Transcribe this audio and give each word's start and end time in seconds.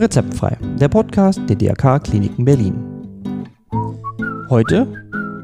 Rezeptfrei, 0.00 0.56
der 0.80 0.88
Podcast 0.88 1.38
der 1.46 1.56
DRK 1.56 2.02
Kliniken 2.02 2.44
Berlin. 2.44 2.74
Heute 4.48 4.86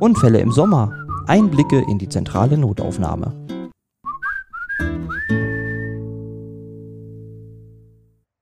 Unfälle 0.00 0.40
im 0.40 0.50
Sommer, 0.50 0.92
Einblicke 1.26 1.84
in 1.88 1.98
die 1.98 2.08
zentrale 2.08 2.56
Notaufnahme. 2.56 3.34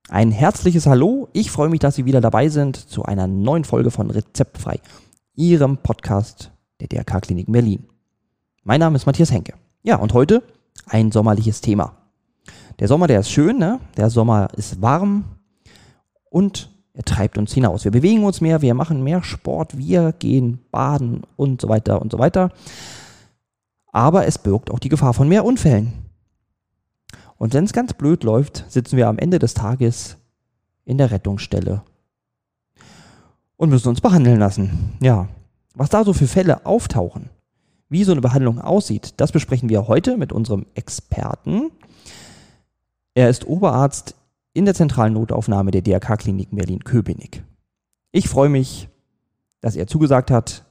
Ein 0.08 0.30
herzliches 0.30 0.86
Hallo, 0.86 1.28
ich 1.32 1.50
freue 1.50 1.68
mich, 1.68 1.80
dass 1.80 1.96
Sie 1.96 2.04
wieder 2.04 2.20
dabei 2.20 2.48
sind 2.48 2.76
zu 2.76 3.02
einer 3.02 3.26
neuen 3.26 3.64
Folge 3.64 3.90
von 3.90 4.10
Rezeptfrei, 4.10 4.78
Ihrem 5.34 5.78
Podcast 5.78 6.52
der 6.80 6.86
DRK 6.86 7.22
Kliniken 7.22 7.52
Berlin. 7.52 7.88
Mein 8.62 8.80
Name 8.80 8.96
ist 8.96 9.06
Matthias 9.06 9.32
Henke. 9.32 9.54
Ja, 9.82 9.96
und 9.96 10.14
heute 10.14 10.42
ein 10.86 11.10
sommerliches 11.10 11.60
Thema. 11.60 12.03
Der 12.78 12.88
Sommer, 12.88 13.06
der 13.06 13.20
ist 13.20 13.30
schön, 13.30 13.58
ne? 13.58 13.80
Der 13.96 14.10
Sommer 14.10 14.48
ist 14.56 14.82
warm, 14.82 15.24
und 16.34 16.68
er 16.94 17.04
treibt 17.04 17.38
uns 17.38 17.54
hinaus. 17.54 17.84
Wir 17.84 17.92
bewegen 17.92 18.24
uns 18.24 18.40
mehr, 18.40 18.60
wir 18.60 18.74
machen 18.74 19.04
mehr 19.04 19.22
Sport, 19.22 19.78
wir 19.78 20.10
gehen 20.10 20.58
baden 20.72 21.22
und 21.36 21.60
so 21.60 21.68
weiter 21.68 22.02
und 22.02 22.10
so 22.10 22.18
weiter. 22.18 22.50
Aber 23.92 24.26
es 24.26 24.38
birgt 24.38 24.72
auch 24.72 24.80
die 24.80 24.88
Gefahr 24.88 25.14
von 25.14 25.28
mehr 25.28 25.44
Unfällen. 25.44 25.92
Und 27.36 27.54
wenn 27.54 27.62
es 27.62 27.72
ganz 27.72 27.92
blöd 27.92 28.24
läuft, 28.24 28.64
sitzen 28.68 28.96
wir 28.96 29.06
am 29.06 29.18
Ende 29.18 29.38
des 29.38 29.54
Tages 29.54 30.16
in 30.84 30.98
der 30.98 31.12
Rettungsstelle 31.12 31.82
und 33.56 33.70
müssen 33.70 33.90
uns 33.90 34.00
behandeln 34.00 34.40
lassen. 34.40 34.94
Ja, 35.00 35.28
was 35.76 35.90
da 35.90 36.02
so 36.02 36.12
für 36.12 36.26
Fälle 36.26 36.66
auftauchen, 36.66 37.30
wie 37.88 38.02
so 38.02 38.10
eine 38.10 38.22
Behandlung 38.22 38.60
aussieht, 38.60 39.14
das 39.18 39.30
besprechen 39.30 39.68
wir 39.68 39.86
heute 39.86 40.16
mit 40.16 40.32
unserem 40.32 40.66
Experten. 40.74 41.70
Er 43.16 43.30
ist 43.30 43.46
Oberarzt 43.46 44.16
in 44.54 44.64
der 44.64 44.74
zentralen 44.74 45.12
Notaufnahme 45.12 45.70
der 45.70 45.82
DRK-Klinik 45.82 46.48
Berlin-Köpenick. 46.50 47.44
Ich 48.10 48.28
freue 48.28 48.48
mich, 48.48 48.88
dass 49.60 49.76
er 49.76 49.86
zugesagt 49.86 50.32
hat, 50.32 50.64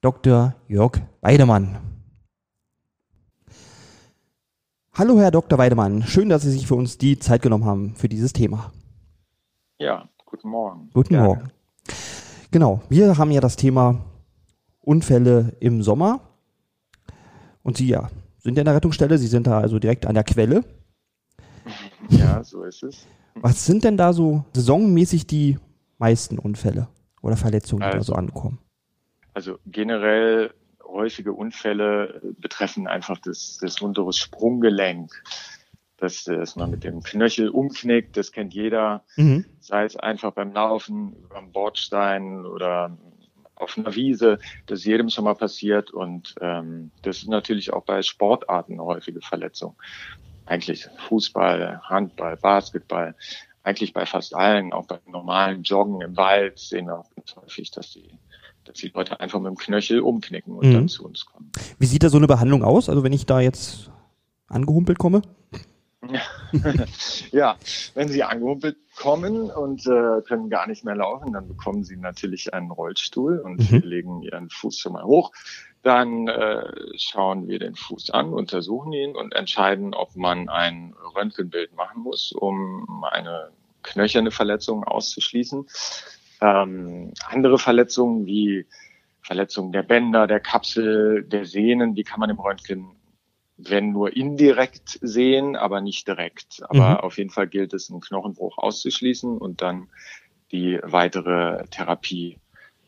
Dr. 0.00 0.54
Jörg 0.66 1.02
Weidemann. 1.20 1.76
Hallo, 4.94 5.18
Herr 5.18 5.30
Dr. 5.30 5.58
Weidemann. 5.58 6.02
Schön, 6.02 6.30
dass 6.30 6.40
Sie 6.40 6.50
sich 6.50 6.66
für 6.66 6.74
uns 6.74 6.96
die 6.96 7.18
Zeit 7.18 7.42
genommen 7.42 7.66
haben 7.66 7.94
für 7.94 8.08
dieses 8.08 8.32
Thema. 8.32 8.72
Ja, 9.78 10.08
guten 10.24 10.48
Morgen. 10.48 10.88
Guten 10.94 11.10
Gerne. 11.10 11.26
Morgen. 11.26 11.52
Genau, 12.50 12.80
wir 12.88 13.18
haben 13.18 13.30
ja 13.30 13.42
das 13.42 13.56
Thema 13.56 14.06
Unfälle 14.80 15.54
im 15.60 15.82
Sommer. 15.82 16.20
Und 17.62 17.76
Sie 17.76 17.88
ja, 17.88 18.08
sind 18.38 18.56
ja 18.56 18.62
in 18.62 18.66
der 18.66 18.74
Rettungsstelle, 18.74 19.18
Sie 19.18 19.26
sind 19.26 19.46
da 19.46 19.60
also 19.60 19.78
direkt 19.78 20.06
an 20.06 20.14
der 20.14 20.24
Quelle. 20.24 20.64
Ja, 22.36 22.44
so 22.44 22.64
ist 22.64 22.82
es. 22.82 23.06
Was 23.34 23.64
sind 23.64 23.84
denn 23.84 23.96
da 23.96 24.12
so 24.12 24.44
saisonmäßig 24.52 25.26
die 25.26 25.58
meisten 25.98 26.38
Unfälle 26.38 26.88
oder 27.22 27.36
Verletzungen, 27.36 27.80
die 27.80 27.86
also, 27.86 27.98
da 27.98 28.04
so 28.04 28.12
ankommen? 28.14 28.58
Also 29.34 29.58
generell 29.66 30.52
häufige 30.84 31.32
Unfälle 31.32 32.20
betreffen 32.38 32.86
einfach 32.86 33.18
das, 33.18 33.58
das 33.60 33.80
untere 33.80 34.12
Sprunggelenk. 34.12 35.12
Dass, 35.96 36.24
dass 36.24 36.56
man 36.56 36.70
mit 36.70 36.82
dem 36.82 37.02
Knöchel 37.02 37.50
umknickt, 37.50 38.16
das 38.16 38.32
kennt 38.32 38.54
jeder. 38.54 39.04
Mhm. 39.16 39.44
Sei 39.60 39.84
es 39.84 39.96
einfach 39.96 40.32
beim 40.32 40.50
Laufen, 40.50 41.14
am 41.34 41.52
Bordstein 41.52 42.46
oder 42.46 42.96
auf 43.54 43.76
einer 43.76 43.94
Wiese, 43.94 44.38
das 44.64 44.78
ist 44.78 44.84
jedem 44.86 45.10
schon 45.10 45.24
mal 45.24 45.34
passiert 45.34 45.90
und 45.90 46.34
ähm, 46.40 46.90
das 47.02 47.18
ist 47.18 47.28
natürlich 47.28 47.74
auch 47.74 47.84
bei 47.84 48.00
Sportarten 48.00 48.72
eine 48.72 48.84
häufige 48.84 49.20
Verletzung 49.20 49.76
eigentlich 50.50 50.88
Fußball, 51.08 51.80
Handball, 51.84 52.36
Basketball, 52.36 53.14
eigentlich 53.62 53.92
bei 53.92 54.04
fast 54.04 54.34
allen, 54.34 54.72
auch 54.72 54.86
bei 54.86 54.98
normalen 55.06 55.62
Joggen 55.62 56.00
im 56.00 56.16
Wald 56.16 56.58
sehen 56.58 56.86
wir 56.86 56.98
auch 56.98 57.10
ganz 57.14 57.36
häufig, 57.36 57.70
dass 57.70 57.92
die, 57.92 58.10
dass 58.64 58.74
die 58.74 58.88
Leute 58.88 59.20
einfach 59.20 59.38
mit 59.38 59.50
dem 59.50 59.56
Knöchel 59.56 60.00
umknicken 60.00 60.54
und 60.54 60.68
mhm. 60.68 60.74
dann 60.74 60.88
zu 60.88 61.04
uns 61.04 61.24
kommen. 61.24 61.52
Wie 61.78 61.86
sieht 61.86 62.02
da 62.02 62.08
so 62.08 62.16
eine 62.16 62.26
Behandlung 62.26 62.64
aus? 62.64 62.88
Also 62.88 63.04
wenn 63.04 63.12
ich 63.12 63.26
da 63.26 63.40
jetzt 63.40 63.90
angehumpelt 64.48 64.98
komme? 64.98 65.22
ja, 67.32 67.56
wenn 67.94 68.08
Sie 68.08 68.22
angehumpelt 68.22 68.76
kommen 68.96 69.50
und 69.50 69.86
äh, 69.86 70.20
können 70.26 70.50
gar 70.50 70.66
nicht 70.66 70.84
mehr 70.84 70.96
laufen, 70.96 71.32
dann 71.32 71.48
bekommen 71.48 71.84
Sie 71.84 71.96
natürlich 71.96 72.52
einen 72.52 72.70
Rollstuhl 72.70 73.38
und 73.38 73.70
mhm. 73.70 73.78
legen 73.80 74.22
Ihren 74.22 74.50
Fuß 74.50 74.78
schon 74.78 74.92
mal 74.92 75.04
hoch. 75.04 75.32
Dann 75.82 76.28
äh, 76.28 76.64
schauen 76.96 77.48
wir 77.48 77.58
den 77.58 77.74
Fuß 77.74 78.10
an, 78.10 78.32
untersuchen 78.32 78.92
ihn 78.92 79.16
und 79.16 79.34
entscheiden, 79.34 79.94
ob 79.94 80.14
man 80.14 80.48
ein 80.48 80.94
Röntgenbild 81.16 81.74
machen 81.74 82.02
muss, 82.02 82.32
um 82.32 83.02
eine 83.10 83.50
knöcherne 83.82 84.30
Verletzung 84.30 84.84
auszuschließen. 84.84 85.66
Ähm, 86.42 87.12
andere 87.28 87.58
Verletzungen 87.58 88.26
wie 88.26 88.66
Verletzungen 89.22 89.72
der 89.72 89.82
Bänder, 89.82 90.26
der 90.26 90.40
Kapsel, 90.40 91.24
der 91.24 91.44
Sehnen, 91.46 91.94
die 91.94 92.04
kann 92.04 92.20
man 92.20 92.30
im 92.30 92.38
Röntgen 92.38 92.96
wenn 93.68 93.92
nur 93.92 94.16
indirekt 94.16 94.98
sehen, 95.02 95.56
aber 95.56 95.80
nicht 95.80 96.08
direkt. 96.08 96.62
Aber 96.68 96.90
mhm. 96.90 96.96
auf 96.96 97.18
jeden 97.18 97.30
Fall 97.30 97.48
gilt 97.48 97.74
es, 97.74 97.90
einen 97.90 98.00
Knochenbruch 98.00 98.58
auszuschließen 98.58 99.38
und 99.38 99.62
dann 99.62 99.88
die 100.52 100.78
weitere 100.82 101.64
Therapie 101.68 102.38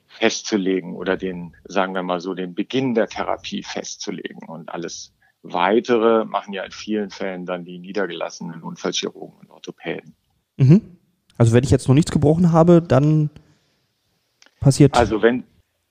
festzulegen 0.08 0.94
oder 0.94 1.16
den, 1.16 1.54
sagen 1.64 1.94
wir 1.94 2.02
mal 2.02 2.20
so, 2.20 2.34
den 2.34 2.54
Beginn 2.54 2.94
der 2.94 3.08
Therapie 3.08 3.62
festzulegen. 3.62 4.48
Und 4.48 4.68
alles 4.68 5.12
weitere 5.42 6.24
machen 6.24 6.52
ja 6.52 6.64
in 6.64 6.70
vielen 6.70 7.10
Fällen 7.10 7.46
dann 7.46 7.64
die 7.64 7.78
niedergelassenen 7.78 8.62
Unfallchirurgen 8.62 9.38
und 9.40 9.50
Orthopäden. 9.50 10.14
Mhm. 10.56 10.98
Also 11.38 11.52
wenn 11.52 11.64
ich 11.64 11.70
jetzt 11.70 11.88
noch 11.88 11.94
nichts 11.94 12.10
gebrochen 12.10 12.52
habe, 12.52 12.82
dann 12.82 13.30
passiert. 14.60 14.96
Also 14.96 15.22
wenn, 15.22 15.44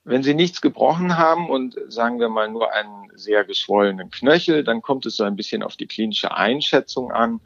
wenn 0.04 0.22
Sie 0.22 0.34
nichts 0.34 0.60
gebrochen 0.60 1.18
haben 1.18 1.50
und 1.50 1.76
sagen 1.88 2.20
wir 2.20 2.28
mal 2.28 2.50
nur 2.50 2.72
einen 2.72 3.01
sehr 3.14 3.44
geschwollenen 3.44 4.10
Knöchel, 4.10 4.64
dann 4.64 4.82
kommt 4.82 5.06
es 5.06 5.16
so 5.16 5.24
ein 5.24 5.36
bisschen 5.36 5.62
auf 5.62 5.76
die 5.76 5.86
klinische 5.86 6.34
Einschätzung 6.34 7.12
an. 7.12 7.40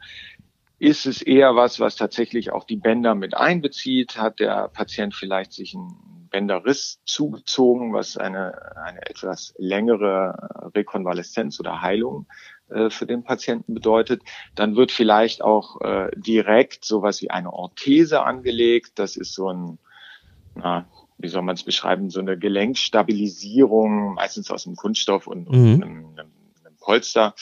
Ist 0.79 1.05
es 1.05 1.21
eher 1.21 1.55
was, 1.55 1.79
was 1.79 1.95
tatsächlich 1.95 2.51
auch 2.51 2.63
die 2.63 2.75
Bänder 2.75 3.15
mit 3.15 3.35
einbezieht? 3.35 4.17
Hat 4.17 4.39
der 4.39 4.67
Patient 4.67 5.15
vielleicht 5.15 5.53
sich 5.53 5.73
ein 5.73 6.27
Bänderriss 6.29 6.99
zugezogen, 7.05 7.93
was 7.93 8.17
eine, 8.17 8.75
eine 8.77 9.01
etwas 9.09 9.53
längere 9.57 10.71
Rekonvaleszenz 10.75 11.59
oder 11.59 11.81
Heilung 11.81 12.27
äh, 12.69 12.89
für 12.89 13.05
den 13.05 13.23
Patienten 13.23 13.73
bedeutet. 13.73 14.21
Dann 14.55 14.75
wird 14.75 14.91
vielleicht 14.91 15.41
auch 15.41 15.81
äh, 15.81 16.11
direkt 16.15 16.85
sowas 16.85 17.21
wie 17.21 17.31
eine 17.31 17.53
Orthese 17.53 18.23
angelegt. 18.23 18.99
Das 18.99 19.15
ist 19.15 19.33
so 19.33 19.51
ein, 19.51 19.79
na, 20.53 20.85
wie 21.17 21.27
soll 21.27 21.41
man 21.41 21.55
es 21.55 21.63
beschreiben, 21.63 22.09
so 22.09 22.19
eine 22.19 22.37
Gelenkstabilisierung, 22.37 24.13
meistens 24.15 24.51
aus 24.51 24.67
einem 24.67 24.75
Kunststoff 24.75 25.27
und, 25.27 25.49
mhm. 25.49 25.73
und 25.73 25.83
einem, 25.83 26.05
einem, 26.17 26.31
Polster. 26.79 27.35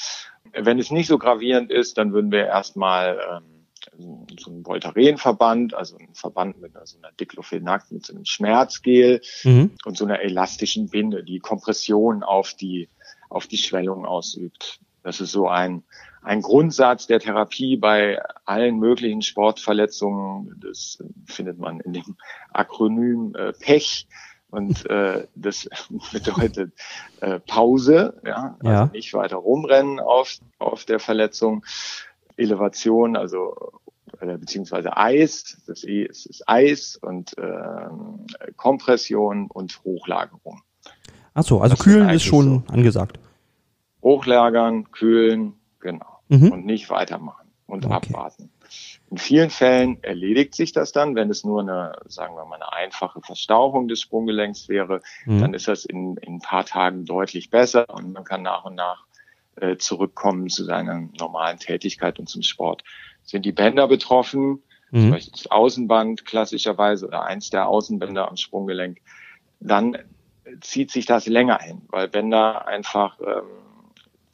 Wenn 0.53 0.79
es 0.79 0.89
nicht 0.89 1.05
so 1.07 1.19
gravierend 1.19 1.69
ist, 1.69 1.99
dann 1.99 2.13
würden 2.13 2.31
wir 2.31 2.47
erstmal 2.47 3.19
ähm, 3.29 3.55
so 4.39 4.49
ein 4.49 4.65
Voltaren-Verband, 4.65 5.75
also 5.75 5.97
ein 5.97 6.15
Verband 6.15 6.59
mit 6.61 6.73
so 6.85 6.97
einer 6.97 7.11
Diclofenac, 7.11 7.91
mit 7.91 8.05
so 8.05 8.13
einem 8.13 8.25
Schmerzgel 8.25 9.21
mhm. 9.43 9.71
und 9.85 9.97
so 9.97 10.05
einer 10.05 10.21
elastischen 10.21 10.89
Binde, 10.89 11.23
die 11.23 11.39
Kompression 11.39 12.23
auf 12.23 12.55
die, 12.55 12.89
auf 13.29 13.45
die 13.45 13.57
Schwellung 13.57 14.05
ausübt. 14.05 14.79
Das 15.05 15.21
ist 15.21 15.31
so 15.31 15.47
ein, 15.47 15.83
ein 16.23 16.41
Grundsatz 16.41 17.05
der 17.05 17.19
Therapie 17.19 17.77
bei 17.77 18.19
allen 18.43 18.79
möglichen 18.79 19.21
Sportverletzungen. 19.21 20.59
Das 20.59 20.97
findet 21.27 21.59
man 21.59 21.79
in 21.79 21.93
dem 21.93 22.17
Akronym 22.51 23.35
äh, 23.35 23.53
PECH. 23.53 24.07
Und 24.49 24.89
äh, 24.89 25.27
das 25.35 25.69
bedeutet 26.11 26.73
äh, 27.21 27.39
Pause, 27.39 28.19
ja, 28.25 28.57
also 28.59 28.71
ja. 28.71 28.85
nicht 28.87 29.13
weiter 29.13 29.37
rumrennen 29.37 29.99
auf, 29.99 30.37
auf 30.57 30.85
der 30.85 30.99
Verletzung. 30.99 31.63
Elevation, 32.35 33.15
also 33.15 33.55
äh, 34.19 34.37
beziehungsweise 34.37 34.97
Eis, 34.97 35.61
das 35.67 35.83
E 35.83 36.03
ist, 36.03 36.25
ist 36.25 36.49
Eis 36.49 36.97
und 36.99 37.35
ähm, 37.37 38.25
Kompression 38.57 39.51
und 39.51 39.79
Hochlagerung. 39.83 40.61
Ach 41.35 41.43
so, 41.43 41.61
also 41.61 41.75
das 41.75 41.83
kühlen 41.83 42.09
ist 42.09 42.23
schon 42.23 42.63
so. 42.67 42.73
angesagt. 42.73 43.19
Hochlagern, 44.05 44.91
kühlen, 44.91 45.53
genau. 45.79 46.19
Mhm. 46.29 46.51
Und 46.51 46.65
nicht 46.65 46.91
weitermachen 46.91 47.49
und 47.65 47.85
okay. 47.85 47.93
abwarten. 47.95 48.51
In 49.09 49.17
vielen 49.17 49.49
Fällen 49.49 50.03
erledigt 50.03 50.53
sich 50.53 50.71
das 50.73 50.91
dann, 50.91 51.15
wenn 51.15 51.31
es 51.31 51.43
nur 51.43 51.61
eine, 51.61 51.93
sagen 52.05 52.35
wir 52.35 52.45
mal, 52.45 52.55
eine 52.55 52.71
einfache 52.71 53.21
Verstauchung 53.21 53.87
des 53.87 54.01
Sprunggelenks 54.01 54.69
wäre, 54.69 55.01
mhm. 55.25 55.41
dann 55.41 55.53
ist 55.55 55.67
das 55.67 55.85
in, 55.85 56.17
in 56.17 56.35
ein 56.35 56.39
paar 56.39 56.65
Tagen 56.65 57.05
deutlich 57.05 57.49
besser 57.49 57.89
und 57.89 58.13
man 58.13 58.23
kann 58.23 58.43
nach 58.43 58.63
und 58.63 58.75
nach 58.75 59.05
äh, 59.55 59.77
zurückkommen 59.77 60.49
zu 60.49 60.63
seiner 60.65 61.09
normalen 61.19 61.57
Tätigkeit 61.57 62.19
und 62.19 62.29
zum 62.29 62.43
Sport. 62.43 62.83
Sind 63.23 63.43
die 63.43 63.53
Bänder 63.53 63.87
betroffen, 63.87 64.61
mhm. 64.91 65.01
zum 65.01 65.11
Beispiel 65.11 65.33
das 65.33 65.47
Außenband 65.47 66.25
klassischerweise 66.25 67.07
oder 67.07 67.23
eins 67.23 67.49
der 67.49 67.67
Außenbänder 67.67 68.27
am 68.27 68.37
Sprunggelenk, 68.37 68.99
dann 69.59 69.97
zieht 70.61 70.91
sich 70.91 71.07
das 71.07 71.25
länger 71.25 71.57
hin, 71.57 71.81
weil 71.89 72.07
Bänder 72.07 72.67
einfach 72.67 73.19
ähm, 73.19 73.65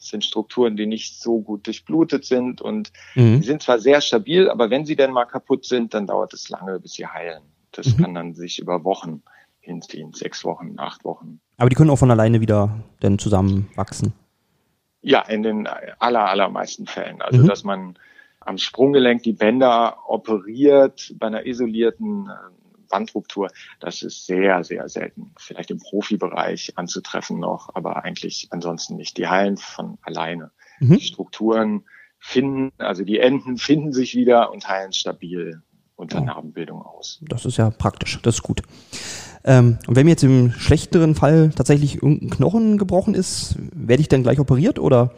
Das 0.01 0.09
sind 0.09 0.25
Strukturen, 0.25 0.75
die 0.75 0.87
nicht 0.87 1.21
so 1.21 1.41
gut 1.41 1.67
durchblutet 1.67 2.25
sind 2.25 2.59
und 2.59 2.91
mhm. 3.13 3.39
die 3.39 3.45
sind 3.45 3.61
zwar 3.61 3.77
sehr 3.77 4.01
stabil, 4.01 4.49
aber 4.49 4.71
wenn 4.71 4.83
sie 4.83 4.95
denn 4.95 5.11
mal 5.11 5.25
kaputt 5.25 5.63
sind, 5.63 5.93
dann 5.93 6.07
dauert 6.07 6.33
es 6.33 6.49
lange, 6.49 6.79
bis 6.79 6.93
sie 6.93 7.05
heilen. 7.05 7.43
Das 7.71 7.85
mhm. 7.85 8.01
kann 8.01 8.13
dann 8.15 8.33
sich 8.33 8.57
über 8.57 8.83
Wochen 8.83 9.21
hinziehen, 9.59 10.11
sechs 10.13 10.43
Wochen, 10.43 10.73
acht 10.79 11.05
Wochen. 11.05 11.39
Aber 11.57 11.69
die 11.69 11.75
können 11.75 11.91
auch 11.91 11.99
von 11.99 12.09
alleine 12.09 12.41
wieder 12.41 12.83
dann 12.99 13.19
zusammenwachsen. 13.19 14.13
Ja, 15.03 15.21
in 15.21 15.43
den 15.43 15.67
aller, 15.67 16.25
allermeisten 16.25 16.87
Fällen. 16.87 17.21
Also, 17.21 17.43
mhm. 17.43 17.47
dass 17.47 17.63
man 17.63 17.95
am 18.39 18.57
Sprunggelenk 18.57 19.21
die 19.21 19.33
Bänder 19.33 19.97
operiert 20.07 21.13
bei 21.19 21.27
einer 21.27 21.45
isolierten 21.45 22.27
äh, 22.27 22.60
Bandruptur, 22.91 23.49
das 23.79 24.03
ist 24.03 24.25
sehr, 24.25 24.63
sehr 24.63 24.87
selten. 24.89 25.33
Vielleicht 25.37 25.71
im 25.71 25.79
Profibereich 25.79 26.73
anzutreffen 26.75 27.39
noch, 27.39 27.69
aber 27.73 28.03
eigentlich 28.03 28.47
ansonsten 28.51 28.97
nicht. 28.97 29.17
Die 29.17 29.27
heilen 29.27 29.57
von 29.57 29.97
alleine. 30.03 30.51
Mhm. 30.79 30.97
Die 30.97 31.01
Strukturen 31.01 31.85
finden, 32.19 32.71
also 32.77 33.03
die 33.03 33.19
Enden 33.19 33.57
finden 33.57 33.93
sich 33.93 34.15
wieder 34.15 34.51
und 34.51 34.67
heilen 34.67 34.93
stabil 34.93 35.63
unter. 35.95 36.21
Narbenbildung 36.21 36.81
aus. 36.81 37.21
Das 37.27 37.45
ist 37.45 37.57
ja 37.57 37.69
praktisch, 37.69 38.19
das 38.23 38.35
ist 38.35 38.43
gut. 38.43 38.63
Ähm, 39.43 39.77
und 39.87 39.95
wenn 39.95 40.05
mir 40.05 40.11
jetzt 40.11 40.23
im 40.23 40.51
schlechteren 40.51 41.15
Fall 41.15 41.51
tatsächlich 41.55 41.95
irgendein 41.95 42.29
Knochen 42.29 42.77
gebrochen 42.77 43.13
ist, 43.13 43.55
werde 43.73 44.01
ich 44.01 44.09
dann 44.09 44.23
gleich 44.23 44.39
operiert 44.39 44.79
oder? 44.79 45.13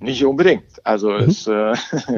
Nicht 0.00 0.24
unbedingt. 0.24 0.84
Also 0.84 1.10
mhm. 1.10 1.24
es 1.24 1.46
äh, 1.46 1.74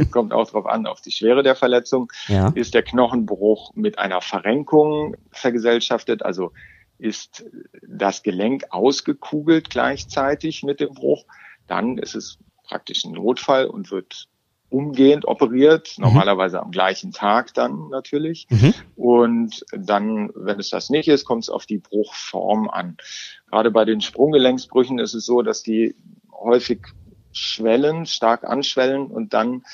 kommt 0.11 0.33
auch 0.33 0.47
darauf 0.47 0.67
an, 0.67 0.87
auf 0.87 1.01
die 1.01 1.13
Schwere 1.13 1.43
der 1.43 1.55
Verletzung. 1.55 2.13
Ja. 2.29 2.49
Ist 2.55 2.75
der 2.75 2.83
Knochenbruch 2.83 3.73
mit 3.75 3.99
einer 3.99 4.21
Verrenkung 4.21 5.17
vergesellschaftet? 5.31 6.23
Also 6.23 6.53
ist 6.99 7.45
das 7.87 8.23
Gelenk 8.23 8.65
ausgekugelt 8.71 9.71
gleichzeitig 9.71 10.63
mit 10.63 10.81
dem 10.81 10.93
Bruch? 10.93 11.25
Dann 11.67 11.97
ist 11.97 12.15
es 12.15 12.39
praktisch 12.65 13.05
ein 13.05 13.13
Notfall 13.13 13.67
und 13.67 13.91
wird 13.91 14.29
umgehend 14.69 15.27
operiert, 15.27 15.95
mhm. 15.97 16.05
normalerweise 16.05 16.61
am 16.61 16.71
gleichen 16.71 17.13
Tag 17.13 17.55
dann 17.55 17.89
natürlich. 17.89 18.47
Mhm. 18.51 18.75
Und 18.95 19.65
dann, 19.73 20.31
wenn 20.35 20.61
es 20.61 20.71
das 20.71 20.91
nicht 20.91 21.09
ist, 21.09 21.25
kommt 21.25 21.45
es 21.45 21.51
auf 21.51 21.67
die 21.67 21.79
Bruchform 21.79 22.69
an. 22.69 22.97
Gerade 23.51 23.71
bei 23.71 23.85
den 23.85 24.01
Sprunggelenksbrüchen 24.01 24.99
ist 24.99 25.15
es 25.15 25.27
so, 25.27 25.43
dass 25.43 25.63
die 25.63 25.97
häufig 26.33 26.81
schwellen, 27.33 28.07
stark 28.07 28.45
anschwellen 28.45 29.07
und 29.07 29.35
dann 29.35 29.65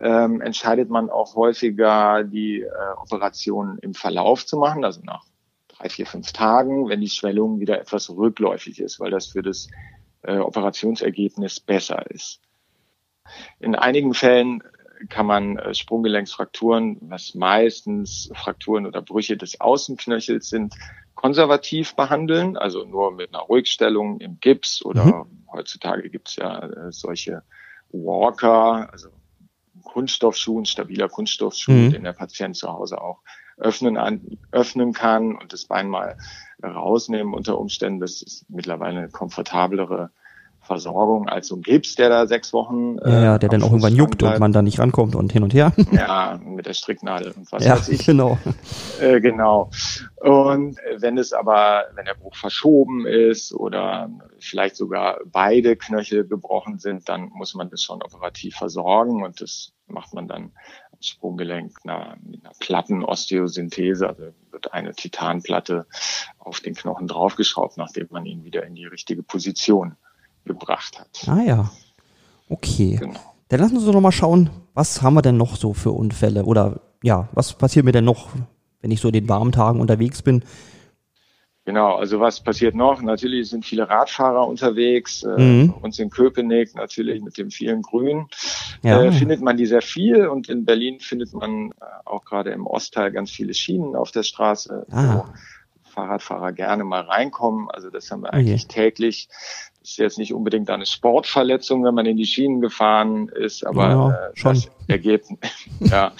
ähm, 0.00 0.40
entscheidet 0.40 0.90
man 0.90 1.10
auch 1.10 1.34
häufiger, 1.36 2.24
die 2.24 2.60
äh, 2.60 2.68
Operation 3.00 3.78
im 3.80 3.94
Verlauf 3.94 4.44
zu 4.44 4.56
machen, 4.58 4.84
also 4.84 5.00
nach 5.02 5.24
drei, 5.68 5.88
vier, 5.88 6.06
fünf 6.06 6.32
Tagen, 6.32 6.88
wenn 6.88 7.00
die 7.00 7.08
Schwellung 7.08 7.60
wieder 7.60 7.80
etwas 7.80 8.10
rückläufig 8.10 8.80
ist, 8.80 9.00
weil 9.00 9.10
das 9.10 9.26
für 9.26 9.42
das 9.42 9.68
äh, 10.22 10.38
Operationsergebnis 10.38 11.60
besser 11.60 12.10
ist. 12.10 12.40
In 13.58 13.74
einigen 13.74 14.14
Fällen 14.14 14.62
kann 15.08 15.26
man 15.26 15.58
äh, 15.58 15.74
Sprunggelenksfrakturen, 15.74 16.98
was 17.02 17.34
meistens 17.34 18.30
Frakturen 18.34 18.86
oder 18.86 19.02
Brüche 19.02 19.36
des 19.36 19.60
Außenknöchels 19.60 20.48
sind, 20.48 20.74
konservativ 21.14 21.94
behandeln, 21.94 22.56
also 22.56 22.84
nur 22.84 23.12
mit 23.12 23.34
einer 23.34 23.42
Ruhigstellung 23.42 24.20
im 24.20 24.38
Gips 24.40 24.84
oder 24.84 25.04
mhm. 25.04 25.35
Heutzutage 25.56 26.08
gibt's 26.10 26.36
ja 26.36 26.60
äh, 26.60 26.92
solche 26.92 27.42
Walker, 27.90 28.88
also 28.92 29.08
Kunststoffschuh, 29.84 30.60
ein 30.60 30.66
stabiler 30.66 31.08
Kunststoffschuh, 31.08 31.72
mhm. 31.72 31.92
den 31.92 32.04
der 32.04 32.12
Patient 32.12 32.56
zu 32.56 32.68
Hause 32.68 33.00
auch 33.00 33.22
öffnen, 33.56 33.96
an, 33.96 34.38
öffnen 34.50 34.92
kann 34.92 35.36
und 35.36 35.52
das 35.52 35.64
Bein 35.64 35.88
mal 35.88 36.18
rausnehmen 36.62 37.34
unter 37.34 37.58
Umständen. 37.58 38.00
Das 38.00 38.22
ist 38.22 38.48
mittlerweile 38.50 38.98
eine 38.98 39.08
komfortablere 39.08 40.10
Versorgung 40.66 41.28
als 41.28 41.48
so 41.48 41.56
ein 41.56 41.62
Gips, 41.62 41.94
der 41.94 42.08
da 42.08 42.26
sechs 42.26 42.52
Wochen. 42.52 42.98
Äh, 42.98 43.10
ja, 43.10 43.22
ja, 43.22 43.38
der 43.38 43.48
dann 43.48 43.62
auch 43.62 43.70
irgendwann 43.70 43.94
juckt 43.94 44.18
bleibt. 44.18 44.34
und 44.34 44.40
man 44.40 44.52
da 44.52 44.62
nicht 44.62 44.78
rankommt 44.78 45.14
und 45.14 45.32
hin 45.32 45.42
und 45.42 45.54
her. 45.54 45.72
Ja, 45.92 46.38
mit 46.44 46.66
der 46.66 46.74
Stricknadel 46.74 47.32
und 47.32 47.50
was 47.50 47.64
ja, 47.64 47.72
weiß 47.72 47.88
ich. 47.88 48.06
Genau. 48.16 48.38
Äh, 49.00 49.20
genau. 49.20 49.70
Und 50.20 50.78
wenn 50.98 51.18
es 51.18 51.32
aber, 51.32 51.84
wenn 51.94 52.04
der 52.04 52.14
Bruch 52.14 52.36
verschoben 52.36 53.06
ist 53.06 53.52
oder 53.52 54.08
vielleicht 54.38 54.76
sogar 54.76 55.18
beide 55.24 55.76
Knöchel 55.76 56.26
gebrochen 56.26 56.78
sind, 56.78 57.08
dann 57.08 57.30
muss 57.34 57.54
man 57.54 57.68
das 57.68 57.82
schon 57.82 58.02
operativ 58.02 58.56
versorgen 58.56 59.22
und 59.22 59.40
das 59.40 59.72
macht 59.86 60.14
man 60.14 60.28
dann 60.28 60.52
am 60.92 61.02
Sprunggelenk 61.02 61.76
einer, 61.84 62.16
mit 62.24 62.44
einer 62.44 62.54
Plattenosteosynthese, 62.58 64.08
also 64.08 64.22
wird 64.50 64.72
eine 64.72 64.92
Titanplatte 64.94 65.86
auf 66.38 66.60
den 66.60 66.74
Knochen 66.74 67.06
draufgeschraubt, 67.06 67.76
nachdem 67.76 68.08
man 68.10 68.24
ihn 68.26 68.44
wieder 68.44 68.64
in 68.64 68.74
die 68.74 68.86
richtige 68.86 69.22
Position 69.22 69.96
gebracht 70.46 70.98
hat. 70.98 71.28
Ah 71.28 71.42
ja. 71.42 71.70
Okay. 72.48 72.96
Genau. 73.00 73.20
Dann 73.48 73.60
lassen 73.60 73.78
Sie 73.78 73.84
uns 73.84 73.92
doch 73.92 74.00
mal 74.00 74.12
schauen, 74.12 74.50
was 74.74 75.02
haben 75.02 75.14
wir 75.14 75.22
denn 75.22 75.36
noch 75.36 75.56
so 75.56 75.72
für 75.72 75.92
Unfälle? 75.92 76.44
Oder 76.44 76.80
ja, 77.02 77.28
was 77.32 77.54
passiert 77.54 77.84
mir 77.84 77.92
denn 77.92 78.04
noch, 78.04 78.28
wenn 78.80 78.90
ich 78.90 79.00
so 79.00 79.08
in 79.08 79.14
den 79.14 79.28
warmen 79.28 79.52
Tagen 79.52 79.80
unterwegs 79.80 80.22
bin? 80.22 80.42
Genau, 81.66 81.96
also 81.96 82.20
was 82.20 82.40
passiert 82.40 82.76
noch? 82.76 83.02
Natürlich 83.02 83.50
sind 83.50 83.64
viele 83.64 83.88
Radfahrer 83.88 84.46
unterwegs. 84.46 85.24
Äh, 85.24 85.40
mhm. 85.40 85.74
Uns 85.82 85.98
in 85.98 86.10
Köpenick 86.10 86.76
natürlich 86.76 87.20
mit 87.20 87.36
dem 87.38 87.50
vielen 87.50 87.82
Grün 87.82 88.28
ja. 88.84 89.02
äh, 89.02 89.10
findet 89.10 89.40
man 89.40 89.56
die 89.56 89.66
sehr 89.66 89.82
viel 89.82 90.28
und 90.28 90.48
in 90.48 90.64
Berlin 90.64 91.00
findet 91.00 91.34
man 91.34 91.72
äh, 91.72 91.84
auch 92.04 92.24
gerade 92.24 92.50
im 92.50 92.68
Ostteil 92.68 93.10
ganz 93.10 93.32
viele 93.32 93.52
Schienen 93.52 93.96
auf 93.96 94.12
der 94.12 94.22
Straße, 94.22 94.86
ah. 94.92 95.16
wo 95.16 95.24
Fahrradfahrer 95.90 96.52
gerne 96.52 96.84
mal 96.84 97.02
reinkommen. 97.02 97.68
Also 97.68 97.90
das 97.90 98.12
haben 98.12 98.22
wir 98.22 98.30
oh 98.32 98.36
eigentlich 98.36 98.66
okay. 98.66 98.90
täglich 98.90 99.28
ist 99.90 99.98
jetzt 99.98 100.18
nicht 100.18 100.34
unbedingt 100.34 100.68
eine 100.70 100.86
Sportverletzung, 100.86 101.84
wenn 101.84 101.94
man 101.94 102.06
in 102.06 102.16
die 102.16 102.26
Schienen 102.26 102.60
gefahren 102.60 103.28
ist, 103.28 103.64
aber 103.64 103.88
ja, 103.88 104.10
äh, 104.10 104.42
das 104.42 104.70
Ergebnis, 104.88 105.38
ja, 105.80 106.12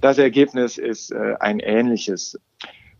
das 0.00 0.18
Ergebnis 0.18 0.78
ist 0.78 1.12
äh, 1.12 1.36
ein 1.40 1.60
ähnliches. 1.60 2.38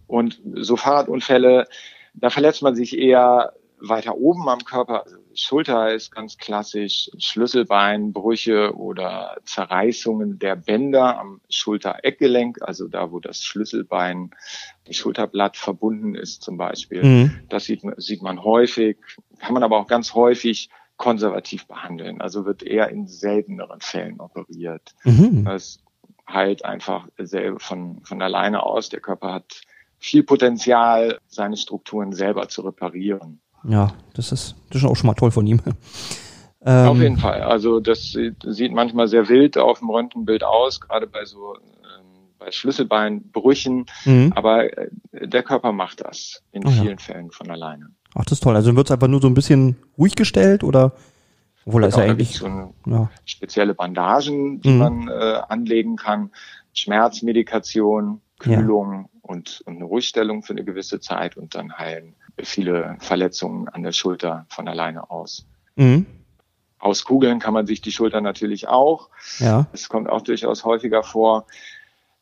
Und 0.07 0.41
so 0.55 0.77
Fahrradunfälle, 0.77 1.67
da 2.15 2.31
verletzt 2.31 2.63
man 2.63 2.75
sich 2.75 2.99
eher 2.99 3.53
weiter 3.81 4.17
oben 4.17 4.49
am 4.49 4.65
Körper. 4.65 5.05
Also 5.05 5.17
Schulter 5.35 5.95
ist 5.95 6.13
ganz 6.13 6.37
klassisch, 6.37 7.11
Schlüsselbeinbrüche 7.19 8.75
oder 8.77 9.37
Zerreißungen 9.45 10.39
der 10.39 10.57
Bänder 10.57 11.19
am 11.19 11.41
Schultereckgelenk, 11.49 12.59
also 12.63 12.89
da, 12.89 13.11
wo 13.11 13.21
das 13.21 13.43
Schlüsselbein, 13.43 14.31
das 14.85 14.97
Schulterblatt 14.97 15.57
verbunden 15.57 16.15
ist 16.15 16.43
zum 16.43 16.57
Beispiel. 16.57 17.03
Mhm. 17.03 17.41
Das 17.49 17.65
sieht, 17.65 17.83
sieht 17.97 18.23
man 18.23 18.43
häufig, 18.43 18.99
kann 19.41 19.55
man 19.55 19.63
aber 19.63 19.79
auch 19.79 19.87
ganz 19.87 20.15
häufig 20.15 20.71
konservativ 20.97 21.67
behandeln. 21.67 22.21
Also 22.21 22.45
wird 22.45 22.63
eher 22.63 22.91
in 22.91 23.07
selteneren 23.07 23.81
Fällen 23.81 24.21
operiert. 24.21 24.95
Mhm. 25.05 25.45
Das 25.45 25.81
heilt 26.29 26.65
einfach 26.65 27.09
selber 27.19 27.59
von, 27.59 28.03
von 28.05 28.23
alleine 28.23 28.63
aus. 28.63 28.91
Der 28.91 29.01
Körper 29.01 29.33
hat 29.33 29.63
viel 29.99 30.23
Potenzial, 30.23 31.19
seine 31.27 31.57
Strukturen 31.57 32.13
selber 32.13 32.49
zu 32.49 32.63
reparieren. 32.63 33.41
Ja, 33.65 33.93
das 34.15 34.33
ist, 34.33 34.57
das 34.71 34.83
ist 34.83 34.89
auch 34.89 34.97
schon 34.97 35.09
mal 35.09 35.15
toll 35.15 35.31
von 35.31 35.47
ihm. 35.47 35.61
Ähm, 36.63 36.89
auf 36.89 36.99
jeden 36.99 37.17
Fall. 37.17 37.43
Also 37.43 37.81
das 37.81 38.13
sieht 38.13 38.73
manchmal 38.73 39.09
sehr 39.09 39.29
wild 39.29 39.57
auf 39.57 39.79
dem 39.79 39.89
Röntgenbild 39.89 40.45
aus, 40.45 40.81
gerade 40.81 41.07
bei 41.07 41.25
so 41.25 41.57
ähm, 41.57 42.29
bei 42.39 42.51
Schlüsselbeinbrüchen. 42.51 43.87
Mhm. 44.05 44.33
Aber 44.35 44.77
äh, 44.77 44.91
der 45.13 45.43
Körper 45.43 45.73
macht 45.73 46.05
das 46.05 46.43
in 46.53 46.67
oh, 46.67 46.71
vielen 46.71 46.99
ja. 46.99 47.05
Fällen 47.05 47.31
von 47.31 47.51
alleine. 47.51 47.87
Ach, 48.15 48.25
das 48.25 48.33
ist 48.33 48.43
toll. 48.43 48.57
Also 48.57 48.75
wird 48.75 48.89
es 48.89 48.93
einfach 48.93 49.09
nur 49.09 49.21
so 49.21 49.29
ein 49.29 49.35
bisschen 49.35 49.77
ruhig 49.97 50.17
gestellt 50.17 50.65
oder? 50.65 50.93
Obwohl 51.65 51.83
das 51.83 51.95
genau, 51.95 52.07
ja 52.07 52.13
eigentlich 52.13 52.37
so 52.37 52.75
ja. 52.87 53.11
spezielle 53.25 53.75
Bandagen, 53.75 54.61
die 54.61 54.71
mhm. 54.71 54.79
man 54.79 55.09
äh, 55.09 55.41
anlegen 55.49 55.97
kann, 55.97 56.31
Schmerzmedikation, 56.73 58.21
Kühlung 58.39 58.93
ja. 58.93 59.09
und, 59.23 59.61
und 59.63 59.77
eine 59.77 59.85
Ruhigstellung 59.85 60.43
für 60.43 60.55
eine 60.55 60.65
gewisse 60.65 61.01
Zeit 61.01 61.37
und 61.37 61.55
dann 61.55 61.77
heilen 61.77 62.15
viele 62.43 62.97
Verletzungen 63.01 63.69
an 63.69 63.83
der 63.83 63.93
Schulter 63.93 64.47
von 64.49 64.67
alleine 64.69 65.11
aus. 65.11 65.47
Mhm. 65.77 66.07
Auskugeln 66.79 67.39
kann 67.39 67.53
man 67.53 67.67
sich 67.67 67.83
die 67.83 67.93
Schulter 67.93 68.23
natürlich 68.23 68.69
auch. 68.69 69.11
Ja. 69.39 69.67
Es 69.73 69.89
kommt 69.91 70.09
auch 70.09 70.23
durchaus 70.23 70.65
häufiger 70.65 71.03
vor. 71.03 71.47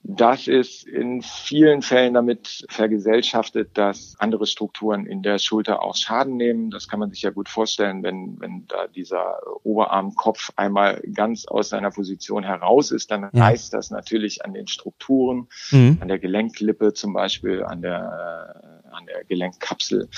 Das 0.03 0.47
ist 0.49 0.87
in 0.87 1.23
vielen 1.23 1.83
Fällen 1.83 2.15
damit 2.15 2.65
vergesellschaftet, 2.71 3.77
dass 3.77 4.15
andere 4.19 4.47
Strukturen 4.47 5.07
in 5.07 5.23
der 5.23 5.39
Schulter 5.39 5.83
auch 5.83 5.97
Schaden 5.97 6.37
nehmen. 6.37 6.71
Das 6.71 6.89
kann 6.89 7.01
man 7.01 7.11
sich 7.11 7.23
ja 7.23 7.31
gut 7.31 7.49
vorstellen, 7.49 8.03
wenn, 8.03 8.41
wenn 8.41 8.67
da 8.69 8.87
dieser 8.87 9.39
Oberarmkopf 9.65 10.53
einmal 10.57 11.03
ganz 11.13 11.47
aus 11.47 11.69
seiner 11.69 11.91
Position 11.91 12.45
heraus 12.45 12.91
ist, 12.91 13.11
dann 13.11 13.29
ja. 13.33 13.45
reißt 13.45 13.75
das 13.75 13.91
natürlich 13.91 14.45
an 14.45 14.55
den 14.55 14.69
Strukturen, 14.69 15.49
mhm. 15.73 15.99
an 16.01 16.09
der 16.09 16.19
Gelenklippe 16.19 16.95
zum 16.95 17.13
Beispiel, 17.13 17.63
an 17.65 17.83
der, 17.83 18.83
an 18.91 19.05
der 19.05 19.25
Gelenkkapsel. 19.25 20.09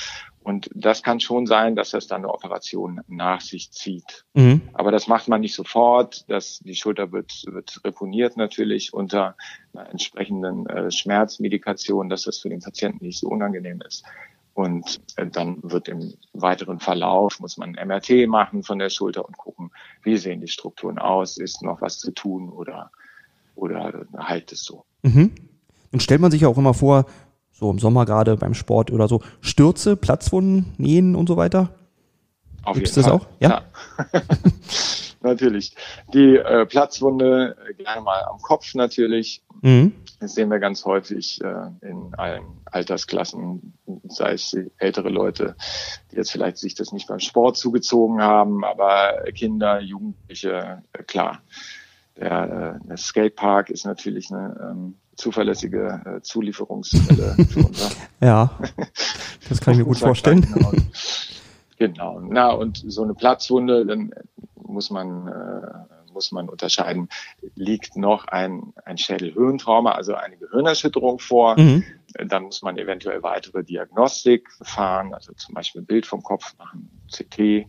Und 0.51 0.69
das 0.75 1.05
kann 1.05 1.21
schon 1.21 1.47
sein, 1.47 1.77
dass 1.77 1.91
das 1.91 2.09
dann 2.09 2.23
eine 2.23 2.35
Operation 2.35 3.03
nach 3.07 3.41
sich 3.41 3.71
zieht. 3.71 4.25
Mhm. 4.35 4.63
Aber 4.73 4.91
das 4.91 5.07
macht 5.07 5.29
man 5.29 5.41
nicht 5.41 5.55
sofort. 5.55 6.29
Das, 6.29 6.59
die 6.59 6.75
Schulter 6.75 7.13
wird, 7.13 7.45
wird 7.47 7.81
reponiert 7.85 8.37
natürlich 8.37 8.93
unter 8.93 9.37
einer 9.73 9.89
entsprechenden 9.91 10.67
äh, 10.67 10.91
Schmerzmedikation, 10.91 12.09
dass 12.09 12.23
das 12.23 12.39
für 12.39 12.49
den 12.49 12.59
Patienten 12.59 13.05
nicht 13.05 13.21
so 13.21 13.29
unangenehm 13.29 13.81
ist. 13.87 14.05
Und 14.53 15.01
äh, 15.15 15.29
dann 15.29 15.59
wird 15.63 15.87
im 15.87 16.15
weiteren 16.33 16.81
Verlauf, 16.81 17.39
muss 17.39 17.57
man 17.57 17.77
ein 17.77 17.87
MRT 17.87 18.27
machen 18.27 18.65
von 18.65 18.81
der 18.81 18.91
Schulter 18.91 19.25
und 19.25 19.39
gucken, 19.39 19.71
wie 20.03 20.17
sehen 20.17 20.41
die 20.41 20.49
Strukturen 20.49 20.99
aus, 20.99 21.37
ist 21.37 21.63
noch 21.63 21.81
was 21.81 22.01
zu 22.01 22.11
tun 22.11 22.49
oder, 22.49 22.91
oder 23.55 24.05
halt 24.19 24.51
es 24.51 24.65
so. 24.65 24.85
Mhm. 25.03 25.33
Und 25.93 26.03
stellt 26.03 26.21
man 26.21 26.33
sich 26.33 26.41
ja 26.41 26.49
auch 26.49 26.59
immer 26.59 26.75
vor, 26.75 27.07
so 27.61 27.71
im 27.71 27.79
Sommer 27.79 28.07
gerade 28.07 28.37
beim 28.37 28.55
Sport 28.55 28.91
oder 28.91 29.07
so, 29.07 29.23
Stürze, 29.43 29.97
Platzwunden, 29.97 30.73
Nähen 30.79 31.15
und 31.15 31.29
so 31.29 31.37
weiter? 31.37 31.69
Auf 32.63 32.75
Gibt's 32.75 32.97
jeden 32.97 33.07
das 33.07 33.13
Fall. 33.13 33.21
auch? 33.21 33.27
Ja. 33.39 33.63
natürlich. 35.23 35.75
Die 36.13 36.37
äh, 36.37 36.67
Platzwunde 36.67 37.57
äh, 37.69 37.75
gerne 37.75 38.01
mal 38.01 38.23
am 38.25 38.39
Kopf 38.39 38.75
natürlich. 38.75 39.43
Mhm. 39.61 39.93
Das 40.21 40.35
sehen 40.35 40.51
wir 40.51 40.59
ganz 40.59 40.85
häufig 40.85 41.41
äh, 41.43 41.87
in 41.87 42.15
allen 42.15 42.45
Altersklassen, 42.65 43.75
sei 44.09 44.33
es 44.33 44.57
ältere 44.79 45.11
Leute, 45.11 45.55
die 46.11 46.17
jetzt 46.17 46.33
vielleicht 46.33 46.59
sich 46.59 46.75
das 46.75 46.93
nicht 46.93 47.09
beim 47.09 47.21
Sport 47.21 47.57
zugezogen 47.57 48.23
haben, 48.23 48.65
aber 48.65 49.23
Kinder, 49.35 49.81
Jugendliche, 49.81 50.83
äh, 50.93 51.03
klar. 51.03 51.43
Der, 52.21 52.79
äh, 52.83 52.87
der 52.87 52.97
Skatepark 52.99 53.71
ist 53.71 53.87
natürlich 53.87 54.31
eine 54.31 54.71
ähm, 54.71 54.95
zuverlässige 55.17 56.03
äh, 56.05 56.21
Zulieferungsquelle 56.21 57.35
für 57.47 57.61
unser 57.67 57.91
Ja, 58.21 58.59
das 59.49 59.61
kann 59.61 59.73
ich 59.73 59.79
mir 59.81 59.87
gut 59.87 59.99
vorstellen. 59.99 60.47
Genau. 61.81 62.21
Na, 62.21 62.51
und 62.51 62.85
so 62.87 63.03
eine 63.03 63.15
Platzwunde, 63.15 63.87
dann 63.87 64.13
muss 64.63 64.91
man, 64.91 65.29
äh, 65.29 66.13
muss 66.13 66.31
man 66.31 66.51
unterscheiden, 66.51 67.09
liegt 67.55 67.97
noch 67.97 68.27
ein, 68.27 68.75
ein 68.85 68.99
Schädelhirntrauma, 68.99 69.93
also 69.93 70.15
eine 70.15 70.37
Gehirnerschütterung 70.37 71.21
vor. 71.21 71.59
Mhm. 71.59 71.85
Dann 72.27 72.43
muss 72.43 72.61
man 72.61 72.77
eventuell 72.77 73.23
weitere 73.23 73.65
Diagnostik 73.65 74.47
fahren, 74.61 75.15
also 75.15 75.33
zum 75.33 75.55
Beispiel 75.55 75.81
ein 75.81 75.87
Bild 75.87 76.05
vom 76.05 76.23
Kopf 76.23 76.55
machen, 76.59 76.91
CT. 77.11 77.67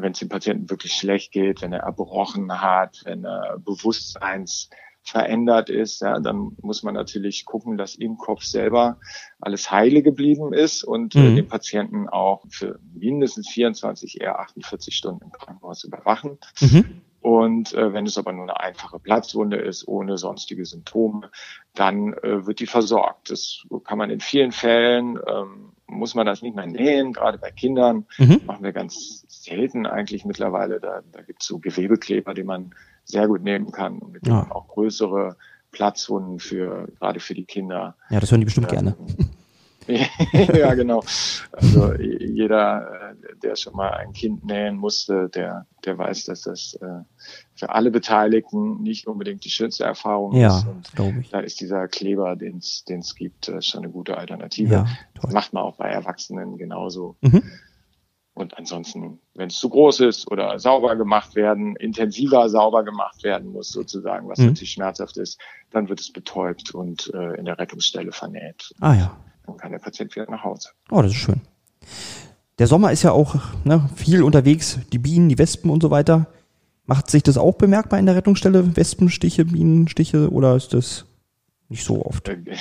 Wenn 0.00 0.12
es 0.12 0.18
dem 0.18 0.28
Patienten 0.28 0.70
wirklich 0.70 0.92
schlecht 0.92 1.32
geht, 1.32 1.62
wenn 1.62 1.72
er 1.72 1.80
erbrochen 1.80 2.60
hat, 2.60 3.02
wenn 3.04 3.24
er 3.24 3.58
Bewusstseins 3.58 4.70
verändert 5.02 5.70
ist, 5.70 6.02
ja, 6.02 6.20
dann 6.20 6.56
muss 6.60 6.82
man 6.82 6.94
natürlich 6.94 7.44
gucken, 7.46 7.78
dass 7.78 7.94
im 7.94 8.18
Kopf 8.18 8.42
selber 8.42 8.98
alles 9.40 9.70
heile 9.70 10.02
geblieben 10.02 10.52
ist 10.52 10.84
und 10.84 11.14
äh, 11.14 11.20
Mhm. 11.20 11.36
den 11.36 11.48
Patienten 11.48 12.08
auch 12.08 12.44
für 12.50 12.78
mindestens 12.94 13.48
24, 13.48 14.20
eher 14.20 14.38
48 14.38 14.94
Stunden 14.94 15.24
im 15.24 15.32
Krankenhaus 15.32 15.84
überwachen. 15.84 16.38
Mhm. 16.60 17.02
Und 17.28 17.74
äh, 17.74 17.92
wenn 17.92 18.06
es 18.06 18.16
aber 18.16 18.32
nur 18.32 18.44
eine 18.44 18.58
einfache 18.58 18.98
Platzwunde 18.98 19.58
ist, 19.58 19.86
ohne 19.86 20.16
sonstige 20.16 20.64
Symptome, 20.64 21.30
dann 21.74 22.14
äh, 22.14 22.46
wird 22.46 22.58
die 22.58 22.66
versorgt. 22.66 23.30
Das 23.30 23.66
kann 23.84 23.98
man 23.98 24.08
in 24.08 24.20
vielen 24.20 24.50
Fällen, 24.50 25.18
ähm, 25.28 25.72
muss 25.86 26.14
man 26.14 26.24
das 26.24 26.40
nicht 26.40 26.56
mehr 26.56 26.66
nähen, 26.66 27.12
gerade 27.12 27.36
bei 27.36 27.50
Kindern 27.50 28.06
Mhm. 28.16 28.40
machen 28.46 28.64
wir 28.64 28.72
ganz 28.72 29.26
selten 29.28 29.84
eigentlich 29.84 30.24
mittlerweile. 30.24 30.80
Da, 30.80 31.02
da 31.12 31.20
gibt 31.20 31.42
es 31.42 31.48
so 31.48 31.58
Gewebekleber, 31.58 32.32
die 32.32 32.44
man 32.44 32.74
sehr 33.04 33.28
gut 33.28 33.42
nehmen 33.42 33.72
kann 33.72 33.98
und 33.98 34.12
mit 34.12 34.24
denen 34.24 34.36
Ja. 34.36 34.42
man 34.44 34.52
auch 34.52 34.68
größere 34.68 35.36
Platzwunden 35.70 36.38
für 36.38 36.88
gerade 36.98 37.20
für 37.20 37.34
die 37.34 37.44
Kinder. 37.44 37.94
Ja, 38.08 38.20
das 38.20 38.30
hören 38.30 38.40
die 38.40 38.46
bestimmt 38.46 38.68
gerne. 38.70 38.96
ja, 40.32 40.74
genau. 40.74 41.02
Also 41.52 41.94
jeder, 41.94 43.12
äh, 43.12 43.36
der 43.42 43.56
schon 43.56 43.74
mal 43.74 43.90
ein 43.90 44.12
Kind 44.12 44.44
nähen 44.44 44.76
musste, 44.76 45.28
der, 45.30 45.66
der 45.84 45.96
weiß, 45.98 46.24
dass 46.26 46.42
das 46.42 46.78
äh, 46.80 47.02
für 47.54 47.70
alle 47.70 47.90
Beteiligten 47.90 48.82
nicht 48.82 49.06
unbedingt 49.06 49.44
die 49.44 49.50
schönste 49.50 49.84
Erfahrung 49.84 50.34
Ja, 50.34 50.58
ist. 50.58 50.66
Und 50.66 50.92
glaube 50.94 51.20
ich. 51.20 51.30
da 51.30 51.40
ist 51.40 51.60
dieser 51.60 51.88
Kleber, 51.88 52.36
den 52.36 52.58
es 52.58 53.14
gibt, 53.16 53.48
äh, 53.48 53.62
schon 53.62 53.82
eine 53.84 53.92
gute 53.92 54.16
Alternative. 54.18 54.72
Ja, 54.74 54.86
Das 55.20 55.32
macht 55.32 55.52
man 55.52 55.62
auch 55.64 55.76
bei 55.76 55.88
Erwachsenen 55.88 56.56
genauso. 56.58 57.16
Mhm. 57.22 57.42
Und 58.34 58.56
ansonsten, 58.56 59.18
wenn 59.34 59.48
es 59.48 59.58
zu 59.58 59.68
groß 59.68 59.98
ist 60.00 60.30
oder 60.30 60.60
sauber 60.60 60.94
gemacht 60.94 61.34
werden, 61.34 61.74
intensiver 61.74 62.48
sauber 62.48 62.84
gemacht 62.84 63.24
werden 63.24 63.50
muss 63.50 63.70
sozusagen, 63.70 64.28
was 64.28 64.38
Mhm. 64.38 64.46
natürlich 64.46 64.70
schmerzhaft 64.70 65.16
ist, 65.16 65.40
dann 65.72 65.88
wird 65.88 65.98
es 65.98 66.12
betäubt 66.12 66.72
und 66.72 67.12
äh, 67.14 67.34
in 67.34 67.46
der 67.46 67.58
Rettungsstelle 67.58 68.12
vernäht. 68.12 68.72
Ah 68.80 68.94
ja. 68.94 69.16
Dann 69.48 69.56
kann 69.56 69.72
der 69.72 69.78
Patient 69.78 70.14
wieder 70.14 70.30
nach 70.30 70.44
Hause. 70.44 70.68
Oh, 70.90 71.00
das 71.00 71.12
ist 71.12 71.18
schön. 71.18 71.40
Der 72.58 72.66
Sommer 72.66 72.92
ist 72.92 73.02
ja 73.02 73.12
auch 73.12 73.36
ne, 73.64 73.88
viel 73.96 74.22
unterwegs, 74.22 74.78
die 74.92 74.98
Bienen, 74.98 75.28
die 75.28 75.38
Wespen 75.38 75.70
und 75.70 75.82
so 75.82 75.90
weiter. 75.90 76.26
Macht 76.86 77.10
sich 77.10 77.22
das 77.22 77.38
auch 77.38 77.54
bemerkbar 77.54 77.98
in 77.98 78.06
der 78.06 78.14
Rettungsstelle? 78.16 78.76
Wespenstiche, 78.76 79.44
Bienenstiche 79.44 80.30
oder 80.30 80.54
ist 80.54 80.74
das 80.74 81.06
nicht 81.68 81.84
so 81.84 82.04
oft? 82.04 82.28
Äh, 82.28 82.56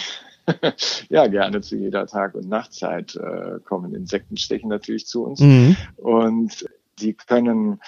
ja, 1.10 1.28
gerne 1.28 1.62
zu 1.62 1.76
jeder 1.76 2.08
Tag- 2.08 2.36
und 2.36 2.48
Nachtzeit 2.48 3.16
äh, 3.16 3.60
kommen 3.66 3.94
Insektenstiche 3.94 4.68
natürlich 4.68 5.08
zu 5.08 5.24
uns. 5.24 5.40
Mhm. 5.40 5.76
Und 5.98 6.66
die 7.00 7.14
können, 7.14 7.82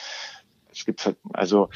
es 0.72 0.86
gibt 0.86 1.14
also 1.34 1.70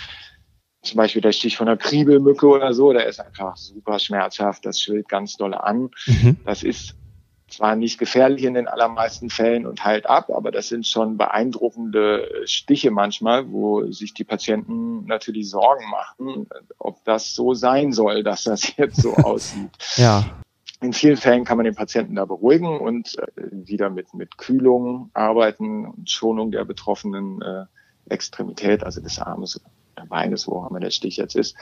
zum 0.82 0.98
Beispiel 0.98 1.22
der 1.22 1.32
Stich 1.32 1.56
von 1.56 1.68
einer 1.68 1.77
Kriebelmücke 1.77 2.46
oder 2.46 2.74
so, 2.74 2.92
der 2.92 3.08
ist 3.08 3.20
einfach 3.20 3.56
super 3.56 4.00
schmerzhaft, 4.00 4.65
das 4.65 4.82
schwillt 4.82 5.08
ganz 5.08 5.38
dolle 5.38 5.63
an. 5.63 5.89
Mhm. 6.06 6.38
Das 6.44 6.63
ist 6.63 6.96
zwar 7.53 7.75
nicht 7.75 7.98
gefährlich 7.98 8.43
in 8.43 8.53
den 8.53 8.67
allermeisten 8.67 9.29
Fällen 9.29 9.65
und 9.65 9.83
heilt 9.83 10.05
ab, 10.07 10.29
aber 10.29 10.51
das 10.51 10.67
sind 10.67 10.88
schon 10.88 11.17
beeindruckende 11.17 12.27
Stiche 12.45 12.91
manchmal, 12.91 13.51
wo 13.51 13.91
sich 13.91 14.13
die 14.13 14.24
Patienten 14.24 15.05
natürlich 15.05 15.50
Sorgen 15.50 15.89
machen, 15.89 16.48
ob 16.79 17.03
das 17.05 17.36
so 17.36 17.53
sein 17.53 17.93
soll, 17.93 18.24
dass 18.24 18.43
das 18.43 18.75
jetzt 18.77 19.01
so 19.01 19.13
aussieht. 19.15 19.72
Ja. 19.95 20.25
In 20.81 20.91
vielen 20.91 21.15
Fällen 21.15 21.45
kann 21.45 21.57
man 21.57 21.63
den 21.63 21.75
Patienten 21.75 22.15
da 22.15 22.25
beruhigen 22.25 22.79
und 22.79 23.17
äh, 23.17 23.27
wieder 23.51 23.89
mit, 23.89 24.13
mit 24.13 24.38
Kühlung 24.38 25.12
arbeiten 25.13 25.86
und 25.86 26.10
Schonung 26.10 26.51
der 26.51 26.65
betroffenen 26.65 27.41
äh, 27.41 27.65
Extremität, 28.10 28.83
also 28.83 29.00
des 29.00 29.19
Armes 29.19 29.62
oder 29.95 30.05
Beines, 30.07 30.48
wo 30.48 30.57
auch 30.57 30.69
immer 30.69 30.81
der 30.81 30.91
Stich 30.91 31.17
jetzt 31.17 31.36
ist, 31.36 31.55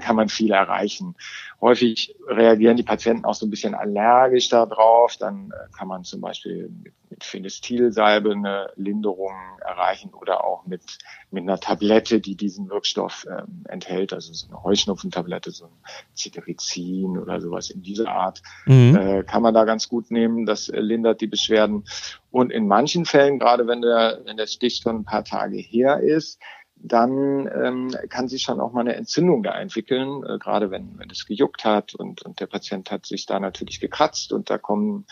kann 0.00 0.16
man 0.16 0.28
viel 0.28 0.52
erreichen. 0.52 1.16
Häufig 1.60 2.14
reagieren 2.26 2.76
die 2.76 2.82
Patienten 2.82 3.24
auch 3.24 3.34
so 3.34 3.46
ein 3.46 3.50
bisschen 3.50 3.74
allergisch 3.74 4.48
darauf. 4.48 5.16
Dann 5.16 5.50
äh, 5.50 5.72
kann 5.76 5.88
man 5.88 6.04
zum 6.04 6.20
Beispiel 6.20 6.70
mit, 6.82 6.94
mit 7.10 7.24
Phenestilsalbe 7.24 8.32
eine 8.32 8.70
Linderung 8.76 9.34
erreichen 9.60 10.14
oder 10.14 10.44
auch 10.44 10.64
mit, 10.66 10.82
mit 11.30 11.42
einer 11.42 11.58
Tablette, 11.60 12.20
die 12.20 12.36
diesen 12.36 12.70
Wirkstoff 12.70 13.26
ähm, 13.30 13.64
enthält, 13.68 14.12
also 14.12 14.32
so 14.32 14.46
eine 14.48 14.62
Heuschnupfentablette, 14.62 15.50
so 15.50 15.66
ein 15.66 15.72
Cetirizin 16.14 17.18
oder 17.18 17.40
sowas 17.40 17.70
in 17.70 17.82
dieser 17.82 18.08
Art, 18.08 18.42
Mhm. 18.66 18.96
äh, 18.96 19.22
kann 19.24 19.42
man 19.42 19.54
da 19.54 19.64
ganz 19.64 19.88
gut 19.88 20.10
nehmen. 20.10 20.46
Das 20.46 20.68
äh, 20.68 20.80
lindert 20.80 21.20
die 21.20 21.26
Beschwerden. 21.26 21.84
Und 22.30 22.52
in 22.52 22.66
manchen 22.68 23.04
Fällen, 23.04 23.38
gerade 23.38 23.66
wenn 23.66 23.82
der, 23.82 24.20
wenn 24.24 24.36
der 24.36 24.46
Stich 24.46 24.76
schon 24.82 24.96
ein 24.96 25.04
paar 25.04 25.24
Tage 25.24 25.56
her 25.56 26.00
ist, 26.00 26.40
dann 26.82 27.46
ähm, 27.48 27.94
kann 28.08 28.28
sich 28.28 28.42
schon 28.42 28.60
auch 28.60 28.72
mal 28.72 28.80
eine 28.80 28.96
Entzündung 28.96 29.42
da 29.42 29.52
entwickeln, 29.60 30.22
äh, 30.24 30.38
gerade 30.38 30.70
wenn, 30.70 30.98
wenn 30.98 31.10
es 31.10 31.26
gejuckt 31.26 31.64
hat 31.64 31.94
und, 31.94 32.22
und 32.22 32.40
der 32.40 32.46
Patient 32.46 32.90
hat 32.90 33.06
sich 33.06 33.26
da 33.26 33.38
natürlich 33.38 33.80
gekratzt 33.80 34.32
und 34.32 34.48
da 34.50 34.58
kommen 34.58 35.06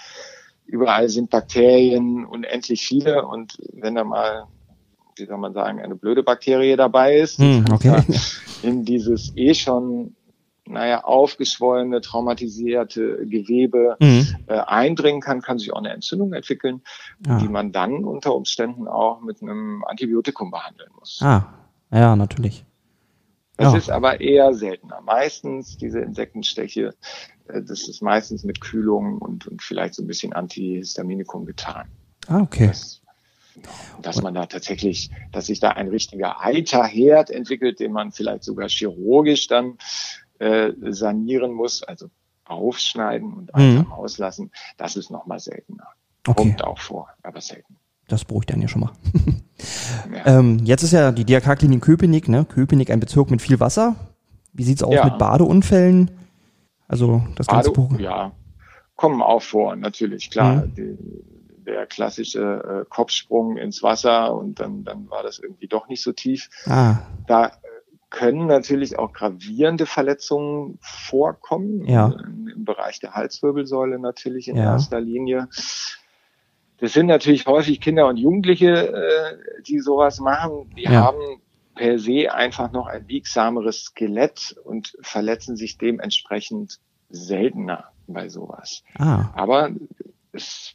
überall 0.65 1.09
sind 1.09 1.31
Bakterien 1.31 2.25
unendlich 2.27 2.87
viele 2.87 3.27
und 3.27 3.59
wenn 3.73 3.95
da 3.95 4.05
mal, 4.05 4.47
wie 5.17 5.27
soll 5.27 5.39
man 5.39 5.53
sagen, 5.55 5.81
eine 5.81 5.95
blöde 5.97 6.23
Bakterie 6.23 6.77
dabei 6.77 7.19
ist, 7.19 7.39
Hm, 7.39 7.65
okay. 7.73 8.03
in 8.63 8.85
dieses 8.85 9.33
eh 9.37 9.55
schon 9.55 10.15
naja, 10.71 11.03
aufgeschwollene, 11.05 12.03
traumatisierte 12.03 13.27
Gewebe 13.27 13.97
Mhm. 14.01 14.27
äh, 14.49 14.53
eindringen 14.59 15.23
kann, 15.23 15.41
kann 15.41 15.59
sich 15.59 15.73
auch 15.73 15.79
eine 15.79 15.91
Entzündung 15.95 16.35
entwickeln, 16.35 16.83
Ah. 17.27 17.39
die 17.39 17.49
man 17.49 17.73
dann 17.73 18.05
unter 18.05 18.35
Umständen 18.35 18.87
auch 18.87 19.23
mit 19.23 19.41
einem 19.41 19.83
Antibiotikum 19.87 20.51
behandeln 20.51 20.91
muss. 20.99 21.21
ah, 21.23 21.47
ja, 21.91 22.17
natürlich. 22.17 22.65
Das 23.57 23.73
Ja. 23.73 23.79
ist 23.79 23.91
aber 23.91 24.21
eher 24.21 24.55
seltener. 24.55 25.01
Meistens 25.01 25.77
diese 25.77 25.99
Insektenstiche, 26.01 26.95
äh, 27.49 27.63
das 27.63 27.89
ist 27.89 28.03
meistens 28.03 28.45
mit 28.45 28.61
Kühlung 28.61 29.19
und, 29.19 29.47
und 29.49 29.63
vielleicht 29.63 29.95
so 29.95 30.03
ein 30.03 30.07
bisschen 30.07 30.33
Antihistaminikum 30.33 31.45
getan. 31.45 31.89
Ah, 32.29 32.41
okay. 32.41 32.69
Das, 32.69 33.03
dass 34.01 34.23
man 34.23 34.35
da 34.35 34.47
tatsächlich, 34.47 35.11
dass 35.33 35.47
sich 35.47 35.59
da 35.59 35.71
ein 35.71 35.89
richtiger 35.89 36.41
Eiterherd 36.41 37.31
entwickelt, 37.31 37.81
den 37.81 37.93
man 37.93 38.13
vielleicht 38.13 38.45
sogar 38.45 38.69
chirurgisch 38.69 39.49
dann 39.49 39.79
äh, 40.39 40.73
sanieren 40.91 41.53
muss, 41.53 41.83
also 41.83 42.09
aufschneiden 42.45 43.33
und 43.33 43.55
Mhm. 43.57 43.79
einfach 43.79 43.91
auslassen, 43.91 44.53
das 44.77 44.95
ist 44.97 45.11
nochmal 45.11 45.41
seltener. 45.41 45.89
Okay, 46.27 46.43
Kommt 46.43 46.63
auch 46.65 46.79
vor, 46.79 47.09
aber 47.23 47.41
selten. 47.41 47.77
das 48.07 48.25
beruhigt 48.25 48.53
einen 48.53 48.63
ja 48.63 48.69
schon 48.69 48.83
mal. 48.83 48.93
Ja. 50.13 50.39
Ähm, 50.39 50.59
jetzt 50.65 50.83
ist 50.83 50.93
ja 50.93 51.11
die 51.13 51.25
DRK-Klinik 51.25 51.83
Köpenick, 51.83 52.29
ne? 52.29 52.45
Köpenick 52.45 52.91
ein 52.91 53.01
Bezirk 53.01 53.31
mit 53.31 53.43
viel 53.43 53.61
Wasser. 53.61 53.97
Wie 54.53 54.65
sieht's 54.65 54.83
aus 54.83 54.95
Ja. 54.95 55.05
mit 55.05 55.19
Badeunfällen? 55.19 56.11
Also 56.87 57.23
das 57.37 57.47
ganze 57.47 57.71
Bade, 57.73 57.89
Buch. 57.89 57.99
ja, 58.01 58.33
kommen 58.97 59.21
auch 59.23 59.43
vor, 59.43 59.77
natürlich, 59.77 60.31
klar. 60.31 60.67
Mhm. 60.67 60.75
Die, 60.75 60.99
der 61.67 61.87
klassische 61.87 62.41
äh, 62.41 62.89
Kopfsprung 62.89 63.59
ins 63.59 63.83
Wasser 63.83 64.35
und 64.35 64.59
dann, 64.59 64.85
dann 64.85 65.11
war 65.11 65.23
das 65.23 65.39
irgendwie 65.39 65.67
doch 65.69 65.87
nicht 65.89 66.03
so 66.03 66.13
tief. 66.13 66.49
Ah, 66.67 66.97
Da 67.27 67.47
äh, 67.47 67.51
können 68.09 68.47
natürlich 68.47 68.99
auch 68.99 69.13
gravierende 69.13 69.85
Verletzungen 69.85 70.79
vorkommen, 70.81 71.85
Ja. 71.85 72.07
im, 72.27 72.49
im 72.49 72.65
Bereich 72.65 73.01
der 73.01 73.13
Halswirbelsäule 73.13 73.99
natürlich 73.99 74.49
in 74.49 74.57
Ja. 74.57 74.73
erster 74.73 74.99
Linie. 75.01 75.49
Das 76.79 76.93
sind 76.93 77.07
natürlich 77.07 77.47
häufig 77.47 77.81
Kinder 77.81 78.07
und 78.07 78.17
Jugendliche, 78.17 78.69
äh, 78.93 79.63
die 79.63 79.81
sowas 79.81 80.21
machen. 80.21 80.71
Die 80.77 80.85
Ja. 80.85 81.03
haben 81.05 81.41
per 81.75 81.99
se 81.99 82.33
einfach 82.33 82.73
noch 82.73 82.87
ein 82.87 83.07
biegsameres 83.07 83.85
Skelett 83.85 84.57
und 84.65 84.97
verletzen 85.01 85.57
sich 85.57 85.79
dementsprechend 85.79 86.79
seltener 87.09 87.85
bei 88.07 88.29
sowas. 88.29 88.83
Ah, 88.99 89.31
Aber 89.35 89.71
es 90.33 90.75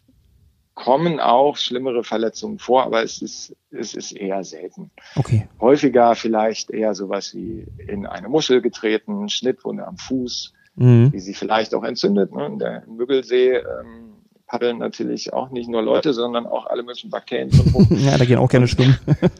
kommen 0.76 1.20
auch 1.20 1.56
schlimmere 1.58 2.04
Verletzungen 2.04 2.58
vor, 2.58 2.84
aber 2.84 3.04
es 3.04 3.22
ist, 3.22 3.56
es 3.70 3.94
ist 3.94 4.12
eher 4.12 4.44
selten. 4.44 4.92
okay. 5.16 5.48
Häufiger 5.62 6.16
vielleicht 6.16 6.72
eher 6.72 6.96
sowas 6.96 7.34
wie 7.36 7.68
in 7.88 8.08
eine 8.08 8.28
Muschel 8.28 8.62
getreten, 8.62 9.30
Schnittwunde 9.30 9.86
am 9.86 9.98
Fuß, 9.98 10.54
Mhm. 10.76 11.12
die 11.12 11.20
sich 11.20 11.38
vielleicht 11.38 11.76
auch 11.76 11.84
entzündet. 11.84 12.32
Ne? 12.34 12.48
In 12.48 12.58
Der 12.58 12.84
Müggelsee 12.88 13.58
ähm, 13.58 14.13
paddeln 14.54 14.78
natürlich 14.78 15.34
auch 15.34 15.50
nicht 15.50 15.68
nur 15.68 15.82
Leute, 15.82 16.14
sondern 16.14 16.46
auch 16.46 16.68
alle 16.68 16.84
möglichen 16.84 17.10
Bakterien. 17.10 17.50
Ja, 17.90 18.20
da 18.20 18.26
gehen 18.26 18.38
auch 18.38 18.50
gerne 18.50 18.68
schwimmen. 18.68 18.98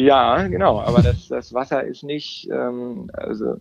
Ja, 0.00 0.46
genau, 0.46 0.80
aber 0.80 1.02
das, 1.02 1.26
das 1.26 1.52
Wasser 1.52 1.82
ist 1.82 2.04
nicht, 2.04 2.48
ähm, 2.52 3.10
also 3.14 3.56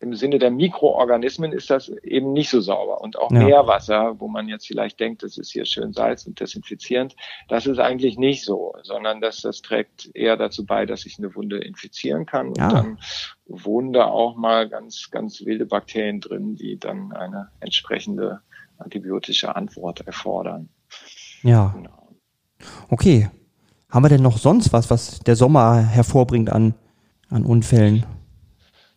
im 0.00 0.14
Sinne 0.14 0.38
der 0.38 0.50
Mikroorganismen 0.50 1.52
ist 1.52 1.68
das 1.68 1.90
eben 1.90 2.32
nicht 2.32 2.48
so 2.48 2.62
sauber. 2.62 3.02
Und 3.02 3.18
auch 3.18 3.30
Ja. 3.30 3.40
Meerwasser, 3.40 4.18
wo 4.18 4.28
man 4.28 4.48
jetzt 4.48 4.66
vielleicht 4.66 4.98
denkt, 4.98 5.22
das 5.22 5.36
ist 5.36 5.52
hier 5.52 5.66
schön 5.66 5.92
salz 5.92 6.26
und 6.26 6.40
desinfizierend, 6.40 7.14
das 7.50 7.66
ist 7.66 7.78
eigentlich 7.78 8.16
nicht 8.16 8.46
so, 8.46 8.74
sondern 8.82 9.20
das, 9.20 9.42
das 9.42 9.60
trägt 9.60 10.08
eher 10.14 10.38
dazu 10.38 10.64
bei, 10.64 10.86
dass 10.86 11.02
sich 11.02 11.18
eine 11.18 11.34
Wunde 11.34 11.58
infizieren 11.58 12.24
kann. 12.24 12.48
Und 12.48 12.56
Ja. 12.58 12.70
dann 12.70 12.98
wohnen 13.46 13.92
da 13.92 14.06
auch 14.06 14.36
mal 14.36 14.70
ganz, 14.70 15.10
ganz 15.10 15.44
wilde 15.44 15.66
Bakterien 15.66 16.22
drin, 16.22 16.56
die 16.56 16.78
dann 16.78 17.12
eine 17.12 17.50
entsprechende 17.60 18.40
antibiotische 18.78 19.54
Antwort 19.54 20.00
erfordern. 20.06 20.68
Ja, 21.42 21.74
Genau. 21.76 22.08
okay. 22.88 23.30
Haben 23.90 24.04
wir 24.04 24.08
denn 24.08 24.22
noch 24.22 24.38
sonst 24.38 24.72
was, 24.72 24.90
was 24.90 25.20
der 25.20 25.36
Sommer 25.36 25.78
hervorbringt 25.78 26.50
an, 26.50 26.74
an 27.30 27.44
Unfällen? 27.44 28.04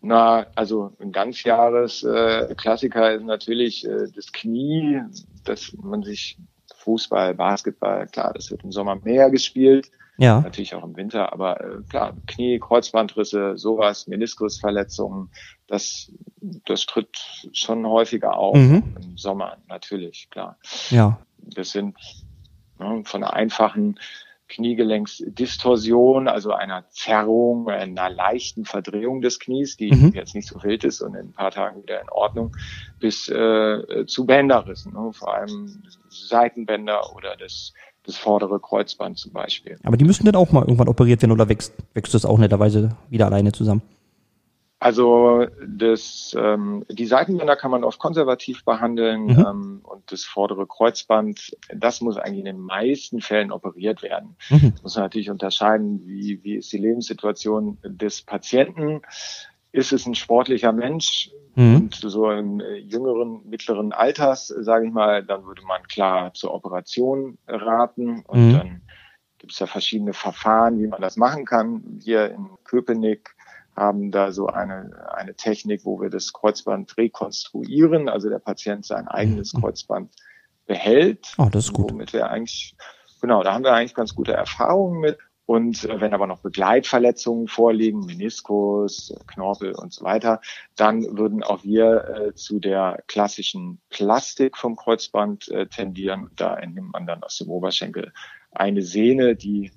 Na, 0.02 0.46
also 0.56 0.94
ein 1.00 1.12
Ganzjahres 1.12 2.04
äh, 2.04 2.54
Klassiker 2.56 3.14
ist 3.14 3.24
natürlich 3.24 3.86
äh, 3.86 4.08
das 4.16 4.32
Knie, 4.32 5.02
dass 5.44 5.74
man 5.82 6.04
sich 6.04 6.38
Fußball, 6.78 7.36
Basketball, 7.36 8.08
klar, 8.08 8.34
das 8.34 8.50
wird 8.50 8.64
im 8.64 8.72
Sommer 8.72 8.96
mehr 9.04 9.30
gespielt, 9.30 9.92
Ja, 10.20 10.42
natürlich 10.42 10.76
auch 10.76 10.84
im 10.84 10.96
Winter, 10.98 11.32
aber 11.34 11.62
äh, 11.62 11.82
klar, 11.90 12.14
Knie, 12.28 12.60
Kreuzbandrisse, 12.60 13.58
sowas, 13.58 14.08
Meniskusverletzungen, 14.08 15.30
das, 15.68 16.12
das 16.66 16.86
tritt 16.86 17.18
schon 17.54 17.86
häufiger 17.88 18.36
auf 18.38 18.56
Mhm. 18.58 18.84
im 19.02 19.18
Sommer, 19.18 19.58
natürlich, 19.68 20.28
klar. 20.30 20.58
ja, 20.90 21.20
Das 21.38 21.72
sind 21.72 21.98
ne, 22.80 23.04
von 23.06 23.24
einer 23.24 23.34
einfachen 23.34 24.00
Kniegelenksdistorsion, 24.50 26.28
also 26.28 26.52
einer 26.54 26.88
Zerrung, 26.90 27.70
einer 27.70 28.10
leichten 28.10 28.66
Verdrehung 28.66 29.22
des 29.22 29.40
Knies, 29.40 29.78
die 29.78 29.92
Mhm. 29.92 30.12
jetzt 30.14 30.36
nicht 30.36 30.48
so 30.48 30.62
wild 30.64 30.84
ist 30.84 31.02
und 31.02 31.14
in 31.16 31.28
ein 31.28 31.34
paar 31.34 31.52
Tagen 31.52 31.84
wieder 31.84 32.02
in 32.02 32.10
Ordnung, 32.10 32.56
bis 33.00 33.28
äh, 33.30 34.06
zu 34.08 34.26
Bänderrissen, 34.26 34.94
ne, 34.94 35.12
vor 35.14 35.34
allem 35.36 35.84
Seitenbänder 36.10 37.16
oder 37.16 37.36
das, 37.38 37.74
das 38.06 38.18
vordere 38.18 38.60
Kreuzband 38.60 39.18
zum 39.18 39.34
Beispiel. 39.34 39.78
aber 39.84 39.98
die 39.98 40.06
müssen 40.06 40.26
dann 40.26 40.36
auch 40.36 40.52
mal 40.52 40.62
irgendwann 40.62 40.88
operiert 40.88 41.22
werden 41.22 41.32
oder 41.32 41.50
wächst, 41.50 41.74
wächst 41.94 42.14
das 42.14 42.26
auch 42.26 42.38
netterweise 42.38 42.96
wieder 43.10 43.26
alleine 43.28 43.52
zusammen? 43.52 43.82
Also 44.82 45.46
das, 45.68 46.34
ähm, 46.40 46.86
die 46.90 47.06
Seitenbänder 47.06 47.58
kann 47.58 47.70
man 47.70 47.84
oft 47.84 48.00
konservativ 48.00 48.64
behandeln 48.64 49.26
Mhm. 49.26 49.46
ähm, 49.46 49.82
und 49.84 50.10
das 50.10 50.24
vordere 50.24 50.66
Kreuzband, 50.68 51.58
das 51.76 52.00
muss 52.00 52.16
eigentlich 52.16 52.40
in 52.40 52.46
den 52.46 52.62
meisten 52.62 53.20
Fällen 53.20 53.52
operiert 53.52 54.02
werden. 54.02 54.38
Mhm. 54.50 54.74
muss 54.82 54.96
man 54.96 55.04
natürlich 55.04 55.30
unterscheiden, 55.30 56.02
wie, 56.06 56.40
wie 56.44 56.56
ist 56.56 56.72
die 56.72 56.78
Lebenssituation 56.78 57.78
des 57.84 58.22
Patienten. 58.22 59.02
Ist 59.72 59.94
es 59.94 60.06
ein 60.06 60.16
sportlicher 60.16 60.72
Mensch 60.72 61.32
Mhm. 61.56 61.76
und 61.76 61.96
so 61.96 62.32
im 62.32 62.60
äh, 62.60 62.76
jüngeren, 62.76 63.42
mittleren 63.50 63.92
Alters, 63.92 64.48
sage 64.48 64.88
ich 64.88 64.94
mal, 64.94 65.24
dann 65.26 65.46
würde 65.46 65.64
man 65.64 65.84
klar 65.84 66.34
zur 66.34 66.54
Operation 66.54 67.38
raten 67.48 68.22
und 68.28 68.48
Mhm. 68.48 68.54
dann 68.54 68.82
gibt 69.40 69.54
es 69.54 69.60
ja 69.60 69.68
verschiedene 69.68 70.14
Verfahren, 70.14 70.80
wie 70.80 70.88
man 70.88 71.02
das 71.02 71.18
machen 71.18 71.46
kann. 71.46 71.82
Wir 72.04 72.32
in 72.32 72.50
Köpenick 72.64 73.36
haben 73.76 74.12
da 74.12 74.32
so 74.32 74.48
eine, 74.48 75.10
eine 75.14 75.36
Technik, 75.36 75.86
wo 75.86 76.02
wir 76.02 76.10
das 76.10 76.34
Kreuzband 76.34 76.98
rekonstruieren, 76.98 78.10
also 78.10 78.30
der 78.30 78.40
Patient 78.40 78.86
sein 78.86 79.08
eigenes 79.08 79.54
Mhm. 79.54 79.62
Kreuzband 79.62 80.14
behält 80.66 81.34
Oh, 81.38 81.48
das 81.52 81.66
ist 81.66 81.74
gut. 81.74 81.92
womit 81.92 82.14
wir 82.14 82.30
eigentlich, 82.30 82.76
genau, 83.22 83.42
da 83.44 83.54
haben 83.54 83.64
wir 83.64 83.74
eigentlich 83.74 83.96
ganz 83.96 84.14
gute 84.16 84.34
Erfahrungen 84.34 85.00
mit. 85.00 85.18
Und 85.50 85.84
äh, 85.86 86.00
wenn 86.00 86.14
aber 86.14 86.28
noch 86.28 86.42
Begleitverletzungen 86.42 87.48
vorliegen, 87.48 88.02
Meniskus, 88.02 89.12
Knorpel 89.26 89.74
und 89.74 89.92
so 89.92 90.06
weiter, 90.06 90.42
dann 90.76 91.18
würden 91.18 91.42
auch 91.42 91.64
wir 91.64 92.28
äh, 92.28 92.36
zu 92.36 92.60
der 92.60 93.02
klassischen 93.08 93.82
Plastik 93.90 94.56
vom 94.58 94.76
Kreuzband 94.76 95.48
äh, 95.50 95.66
tendieren. 95.66 96.30
Da 96.36 96.56
entnimmt 96.56 96.94
man 96.94 97.08
dann 97.08 97.24
aus 97.24 97.40
dem 97.40 97.50
Oberschenkel 97.50 98.14
eine 98.52 98.84
Sehne, 98.84 99.36
die 99.36 99.72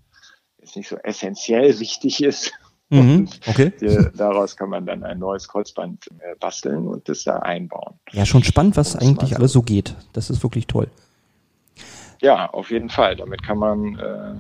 jetzt 0.61 0.76
nicht 0.76 0.88
so 0.90 0.96
essentiell 0.96 1.80
wichtig 1.80 2.22
ist. 2.22 2.52
Mhm. 2.90 3.30
Okay. 3.46 3.72
Die, 3.80 4.08
daraus 4.14 4.58
kann 4.58 4.68
man 4.68 4.85
dann 4.85 5.02
ein 5.02 5.18
neues 5.20 5.48
Kreuzband 5.48 6.06
äh, 6.18 6.35
basteln 6.38 6.87
und 6.87 7.08
das 7.08 7.24
da 7.24 7.38
einbauen. 7.38 7.98
Ja, 8.11 8.26
schon 8.26 8.44
spannend, 8.44 8.76
was 8.76 8.94
eigentlich 8.94 9.30
so- 9.30 9.37
alles 9.37 9.52
so 9.52 9.62
geht. 9.62 9.94
Das 10.12 10.28
ist 10.28 10.42
wirklich 10.42 10.66
toll. 10.66 10.88
Ja, 12.20 12.50
auf 12.50 12.70
jeden 12.70 12.90
Fall. 12.90 13.16
Damit 13.16 13.42
kann 13.42 13.56
man 13.56 13.98
äh, 13.98 14.35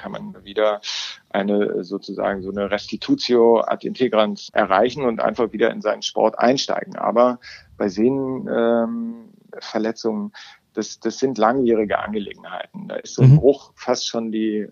kann 0.00 0.12
man 0.12 0.44
wieder 0.44 0.80
eine 1.28 1.84
sozusagen 1.84 2.42
so 2.42 2.50
eine 2.50 2.70
Restitutio 2.70 3.60
ad 3.60 3.86
integrans 3.86 4.48
erreichen 4.52 5.04
und 5.04 5.20
einfach 5.20 5.52
wieder 5.52 5.70
in 5.70 5.82
seinen 5.82 6.02
Sport 6.02 6.38
einsteigen. 6.38 6.96
Aber 6.96 7.38
bei 7.76 7.88
Sehnenverletzungen, 7.88 10.24
ähm, 10.24 10.32
das, 10.72 11.00
das 11.00 11.18
sind 11.18 11.36
langjährige 11.36 11.98
Angelegenheiten. 11.98 12.88
Da 12.88 12.96
ist 12.96 13.14
so 13.14 13.22
ein 13.22 13.32
Mhm. 13.32 13.36
Bruch 13.38 13.72
fast 13.74 14.06
schon 14.08 14.32
die, 14.32 14.58
äh, 14.58 14.68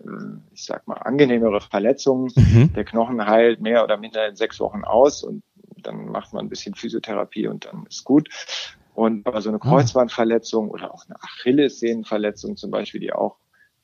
ich 0.53 0.65
sag 0.65 0.87
mal, 0.87 0.95
angenehmere 0.95 1.61
Verletzung. 1.61 2.31
Mhm. 2.35 2.73
Der 2.73 2.85
Knochen 2.85 3.25
heilt 3.25 3.61
mehr 3.61 3.83
oder 3.83 3.97
minder 3.97 4.27
in 4.27 4.35
sechs 4.35 4.59
Wochen 4.59 4.83
aus 4.83 5.23
und 5.23 5.43
dann 5.83 6.05
macht 6.07 6.33
man 6.33 6.45
ein 6.45 6.49
bisschen 6.49 6.73
Physiotherapie 6.75 7.47
und 7.47 7.65
dann 7.65 7.85
ist 7.87 8.03
gut. 8.03 8.29
Und 8.93 9.25
aber 9.27 9.41
so 9.41 9.49
eine 9.49 9.59
Ah. 9.61 9.69
Kreuzbandverletzung 9.69 10.69
oder 10.69 10.93
auch 10.93 11.05
eine 11.05 11.15
Achillessehnenverletzung 11.21 12.57
zum 12.57 12.71
Beispiel, 12.71 12.99
die 13.01 13.13
auch 13.13 13.37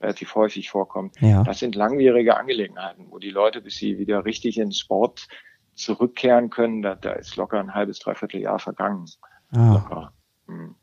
relativ 0.06 0.36
häufig 0.36 0.70
vorkommt, 0.70 1.20
Ja. 1.20 1.44
das 1.44 1.60
sind 1.60 1.76
langwierige 1.76 2.38
Angelegenheiten, 2.38 3.08
wo 3.10 3.18
die 3.20 3.32
Leute, 3.32 3.62
bis 3.62 3.76
sie 3.76 3.98
wieder 3.98 4.24
richtig 4.24 4.58
ins 4.60 4.78
Sport 4.80 5.28
zurückkehren 5.74 6.50
können, 6.50 6.82
da, 6.82 6.96
da 6.96 7.14
ist 7.14 7.36
locker 7.36 7.60
ein 7.60 7.74
halbes, 7.74 8.00
dreiviertel 8.00 8.40
Jahr 8.42 8.60
vergangen. 8.60 9.06
Ah. 9.52 9.74
Locker. 9.74 10.14
Hm. 10.48 10.76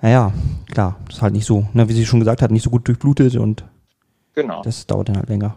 Naja, 0.00 0.32
klar, 0.70 0.96
das 1.06 1.16
ist 1.16 1.22
halt 1.22 1.32
nicht 1.34 1.44
so, 1.46 1.66
ne, 1.72 1.88
wie 1.88 1.92
sie 1.92 2.06
schon 2.06 2.20
gesagt 2.20 2.40
hat, 2.40 2.50
nicht 2.50 2.62
so 2.62 2.70
gut 2.70 2.86
durchblutet 2.86 3.36
und 3.36 3.64
Genau. 4.34 4.62
das 4.62 4.86
dauert 4.86 5.08
dann 5.08 5.16
halt 5.16 5.28
länger. 5.28 5.56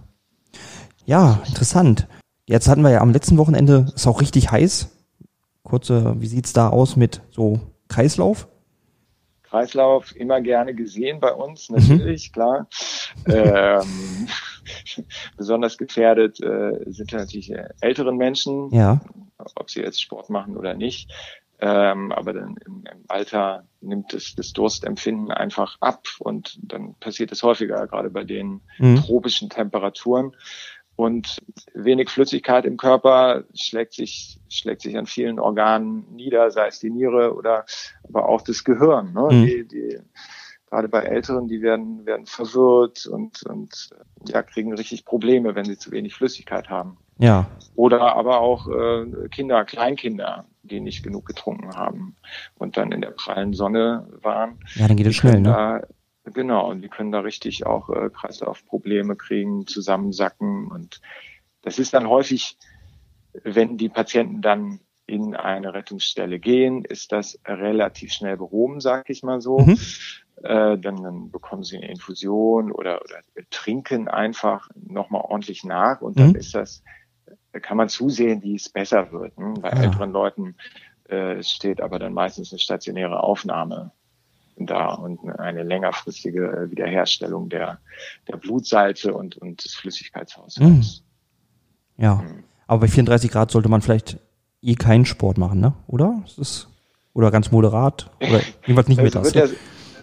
Ja, 1.06 1.40
interessant. 1.48 2.08
Jetzt 2.48 2.68
hatten 2.68 2.82
wir 2.82 2.90
ja 2.90 3.02
am 3.02 3.12
letzten 3.12 3.38
Wochenende, 3.38 3.92
ist 3.96 4.08
auch 4.08 4.20
richtig 4.22 4.52
heiß. 4.52 4.90
Kurze, 5.64 6.16
wie 6.20 6.28
sieht's 6.28 6.54
da 6.54 6.70
aus 6.70 6.96
mit 6.96 7.22
so 7.32 7.60
Kreislauf? 7.88 8.48
Kreislauf 9.52 10.16
immer 10.16 10.40
gerne 10.40 10.74
gesehen 10.74 11.20
bei 11.20 11.34
uns, 11.34 11.70
Mhm. 11.70 11.76
natürlich, 11.78 12.32
klar. 12.32 12.68
Ähm, 13.28 14.28
besonders 15.38 15.78
gefährdet 15.78 16.42
äh, 16.42 16.72
sind 16.88 17.12
natürlich 17.14 17.54
älteren 17.82 18.18
Menschen, 18.18 18.72
Ja. 18.72 19.00
ob 19.56 19.70
sie 19.70 19.82
jetzt 19.82 20.02
Sport 20.02 20.30
machen 20.30 20.58
oder 20.58 20.74
nicht. 20.74 21.12
Ähm, 21.60 22.12
aber 22.12 22.34
dann 22.34 22.56
im, 22.66 22.84
im 22.92 23.04
Alter 23.08 23.68
nimmt 23.82 24.14
es 24.16 24.34
das 24.34 24.54
Durstempfinden 24.54 25.30
einfach 25.30 25.78
ab 25.82 26.08
und 26.18 26.58
dann 26.64 26.96
passiert 27.00 27.32
es 27.32 27.44
häufiger, 27.44 27.86
gerade 27.86 28.10
bei 28.10 28.24
den 28.24 28.62
Mhm. 28.80 28.96
tropischen 28.96 29.50
Temperaturen. 29.50 30.36
Und 30.96 31.38
wenig 31.74 32.10
Flüssigkeit 32.10 32.66
im 32.66 32.78
Körper 32.78 33.44
schlägt 33.56 33.94
sich, 33.94 34.40
schlägt 34.50 34.82
sich 34.82 34.98
an 34.98 35.06
vielen 35.08 35.40
Organen 35.40 36.06
nieder, 36.14 36.52
sei 36.52 36.68
es 36.68 36.80
die 36.80 36.90
Niere 36.92 37.34
oder 37.34 37.66
aber 38.08 38.30
auch 38.30 38.42
das 38.42 38.64
Gehirn. 38.64 39.14
Ne? 39.14 39.28
Mhm. 39.32 39.46
Die, 39.46 39.68
die, 39.68 40.00
gerade 40.70 40.88
bei 40.88 41.02
Älteren, 41.02 41.48
die 41.48 41.62
werden, 41.62 42.06
werden 42.06 42.26
verwirrt 42.26 43.06
und, 43.06 43.44
und 43.44 43.90
ja, 44.28 44.42
kriegen 44.42 44.74
richtig 44.74 45.06
Probleme, 45.06 45.54
wenn 45.54 45.66
sie 45.66 45.78
zu 45.78 45.92
wenig 45.92 46.14
Flüssigkeit 46.16 46.70
haben. 46.70 46.98
Ja. 47.18 47.48
Oder 47.76 48.16
aber 48.16 48.40
auch 48.40 48.68
äh, 48.68 49.28
Kinder, 49.30 49.66
Kleinkinder, 49.66 50.46
die 50.64 50.80
nicht 50.80 51.04
genug 51.04 51.26
getrunken 51.26 51.76
haben 51.76 52.16
und 52.58 52.78
dann 52.78 52.92
in 52.92 53.02
der 53.02 53.12
prallen 53.12 53.54
Sonne 53.54 54.08
waren. 54.22 54.60
Ja, 54.76 54.88
dann 54.88 54.98
geht 54.98 55.08
es 55.08 55.16
schnell, 55.16 55.42
ne? 55.42 55.50
Da, 55.50 55.82
genau, 56.26 56.70
und 56.70 56.82
die 56.82 56.90
können 56.90 57.12
da 57.12 57.20
richtig 57.20 57.66
auch 57.66 57.90
äh, 57.90 58.10
Kreislaufprobleme 58.10 59.16
kriegen, 59.16 59.68
zusammensacken. 59.68 60.68
Und 60.68 61.02
das 61.62 61.80
ist 61.80 61.94
dann 61.94 62.08
häufig, 62.08 62.58
wenn 63.44 63.78
die 63.78 63.90
Patienten 63.90 64.42
dann 64.42 64.80
in 65.06 65.36
eine 65.36 65.74
Rettungsstelle 65.74 66.40
gehen, 66.40 66.86
ist 66.86 67.12
das 67.12 67.40
relativ 67.46 68.14
schnell 68.14 68.38
behoben, 68.38 68.80
sag 68.80 69.10
ich 69.10 69.24
mal 69.24 69.42
so. 69.42 69.60
Mhm. 69.60 69.78
Äh, 70.44 70.78
dann, 70.78 71.04
dann 71.04 71.32
bekommen 71.32 71.64
sie 71.64 71.78
eine 71.78 71.90
Infusion 71.90 72.72
oder, 72.72 73.02
oder 73.02 73.22
trinken 73.50 74.08
einfach 74.08 74.70
nochmal 74.74 75.22
ordentlich 75.22 75.64
nach 75.64 76.02
und 76.02 76.18
dann 76.18 76.30
mhm. 76.30 76.36
ist 76.36 76.56
das, 76.56 76.84
kann 77.62 77.78
man 77.78 77.90
zusehen, 77.90 78.42
wie 78.42 78.56
es 78.56 78.70
besser 78.70 79.12
wird. 79.12 79.38
Ne? 79.38 79.54
Bei 79.62 79.72
ah. 79.72 79.84
älteren 79.84 80.12
Leuten 80.12 80.56
äh, 81.10 81.44
steht 81.44 81.82
aber 81.82 82.00
dann 82.00 82.14
meistens 82.14 82.52
eine 82.52 82.60
stationäre 82.60 83.22
Aufnahme 83.22 83.92
da 84.58 84.94
und 84.94 85.20
eine 85.40 85.64
längerfristige 85.64 86.68
Wiederherstellung 86.70 87.50
der, 87.50 87.80
der 88.28 88.38
Blutsalze 88.38 89.14
und, 89.14 89.38
und 89.38 89.64
des 89.64 89.74
Flüssigkeitshaushalts. 89.76 91.04
Mhm. 91.98 92.04
Ja, 92.04 92.16
mhm. 92.16 92.44
aber 92.68 92.82
bei 92.82 92.88
34 92.88 93.32
Grad 93.32 93.52
sollte 93.52 93.70
man 93.70 93.82
vielleicht 93.82 94.18
eh 94.62 94.76
keinen 94.76 95.06
Sport 95.06 95.38
machen, 95.38 95.60
ne? 95.60 95.74
Oder? 95.88 96.24
Ist, 96.38 96.68
oder 97.14 97.32
ganz 97.32 97.52
moderat? 97.52 98.10
Oder 98.22 98.42
jedenfalls 98.66 98.88
nicht 98.88 99.02
mit 99.02 99.16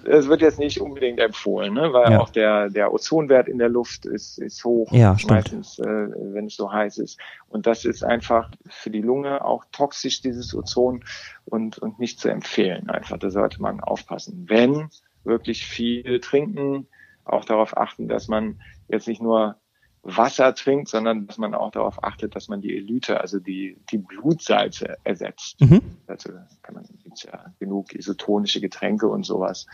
das. 0.08 0.28
Wird 0.28 0.40
jetzt 0.40 0.58
nicht 0.58 0.80
unbedingt 0.80 1.20
empfohlen, 1.20 1.74
ne? 1.74 1.92
weil 1.92 2.12
ja. 2.12 2.20
auch 2.20 2.30
der, 2.30 2.70
der 2.70 2.92
Ozonwert 2.92 3.48
in 3.48 3.58
der 3.58 3.68
Luft 3.68 4.06
ist, 4.06 4.38
ist 4.38 4.64
hoch, 4.64 4.90
ja, 4.92 5.16
meistens, 5.28 5.78
äh, 5.78 5.84
wenn 5.84 6.46
es 6.46 6.56
so 6.56 6.72
heiß 6.72 6.98
ist. 6.98 7.18
Und 7.48 7.66
das 7.66 7.84
ist 7.84 8.02
einfach 8.04 8.50
für 8.68 8.90
die 8.90 9.02
Lunge 9.02 9.44
auch 9.44 9.64
toxisch, 9.72 10.20
dieses 10.20 10.54
Ozon, 10.54 11.04
und, 11.44 11.78
und 11.78 11.98
nicht 11.98 12.20
zu 12.20 12.28
empfehlen. 12.28 12.90
Einfach, 12.90 13.18
da 13.18 13.30
sollte 13.30 13.60
man 13.62 13.80
aufpassen. 13.80 14.46
Wenn 14.48 14.90
wirklich 15.24 15.66
viel 15.66 16.20
trinken, 16.20 16.86
auch 17.24 17.44
darauf 17.44 17.76
achten, 17.76 18.08
dass 18.08 18.28
man 18.28 18.60
jetzt 18.88 19.08
nicht 19.08 19.22
nur 19.22 19.56
Wasser 20.02 20.54
trinkt, 20.54 20.88
sondern 20.88 21.26
dass 21.26 21.38
man 21.38 21.54
auch 21.54 21.70
darauf 21.70 22.02
achtet, 22.02 22.34
dass 22.36 22.48
man 22.48 22.60
die 22.60 22.76
Elyte, 22.76 23.20
also 23.20 23.38
die, 23.38 23.76
die 23.90 23.98
Blutsalze 23.98 24.96
ersetzt. 25.04 25.60
Mhm. 25.60 25.80
Also 26.06 26.30
kann 26.62 26.74
man, 26.74 26.84
gibt's 27.02 27.24
ja 27.24 27.52
genug 27.58 27.94
isotonische 27.94 28.60
Getränke 28.60 29.08
und 29.08 29.26
sowas. 29.26 29.66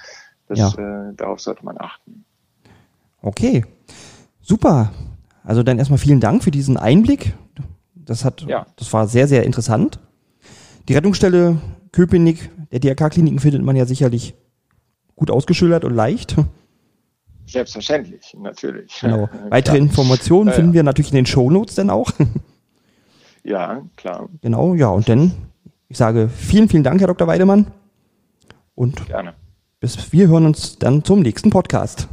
Das, 0.48 0.58
ja. 0.58 1.08
äh, 1.08 1.14
darauf 1.14 1.40
sollte 1.40 1.64
man 1.64 1.78
achten. 1.78 2.24
Okay, 3.22 3.64
super. 4.40 4.92
Also 5.42 5.62
dann 5.62 5.78
erstmal 5.78 5.98
vielen 5.98 6.20
Dank 6.20 6.42
für 6.42 6.50
diesen 6.50 6.76
Einblick. 6.76 7.34
Das 7.94 8.24
hat, 8.24 8.42
ja. 8.42 8.66
das 8.76 8.92
war 8.92 9.06
sehr, 9.06 9.28
sehr 9.28 9.44
interessant. 9.44 9.98
Die 10.88 10.94
Rettungsstelle 10.94 11.58
Köpenick 11.92 12.50
der 12.70 12.80
DRK-Kliniken 12.80 13.38
findet 13.38 13.62
man 13.62 13.76
ja 13.76 13.87
sicherlich 13.87 14.34
gut 15.16 15.30
ausgeschildert 15.30 15.84
und 15.84 15.94
leicht. 15.94 16.37
Selbstverständlich, 17.54 18.36
natürlich. 18.36 18.92
Genau. 19.00 19.28
Weitere 19.48 19.78
Informationen 19.78 20.48
ja, 20.48 20.54
finden 20.54 20.72
wir 20.72 20.82
natürlich 20.82 21.12
in 21.12 21.16
den 21.16 21.26
Shownotes 21.26 21.76
dann 21.76 21.90
auch. 21.90 22.10
Ja, 23.46 23.82
klar. 23.96 24.30
Genau, 24.40 24.72
ja, 24.72 24.88
und 24.88 25.06
dann, 25.06 25.32
ich 25.90 25.98
sage 25.98 26.30
vielen, 26.30 26.66
vielen 26.70 26.82
Dank, 26.82 26.98
Herr 26.98 27.08
Dr. 27.08 27.26
Weidemann. 27.26 27.66
Und 28.74 29.04
Gerne. 29.04 29.34
bis 29.80 30.14
wir 30.14 30.28
hören 30.28 30.46
uns 30.46 30.78
dann 30.78 31.04
zum 31.04 31.20
nächsten 31.20 31.50
Podcast. 31.50 32.08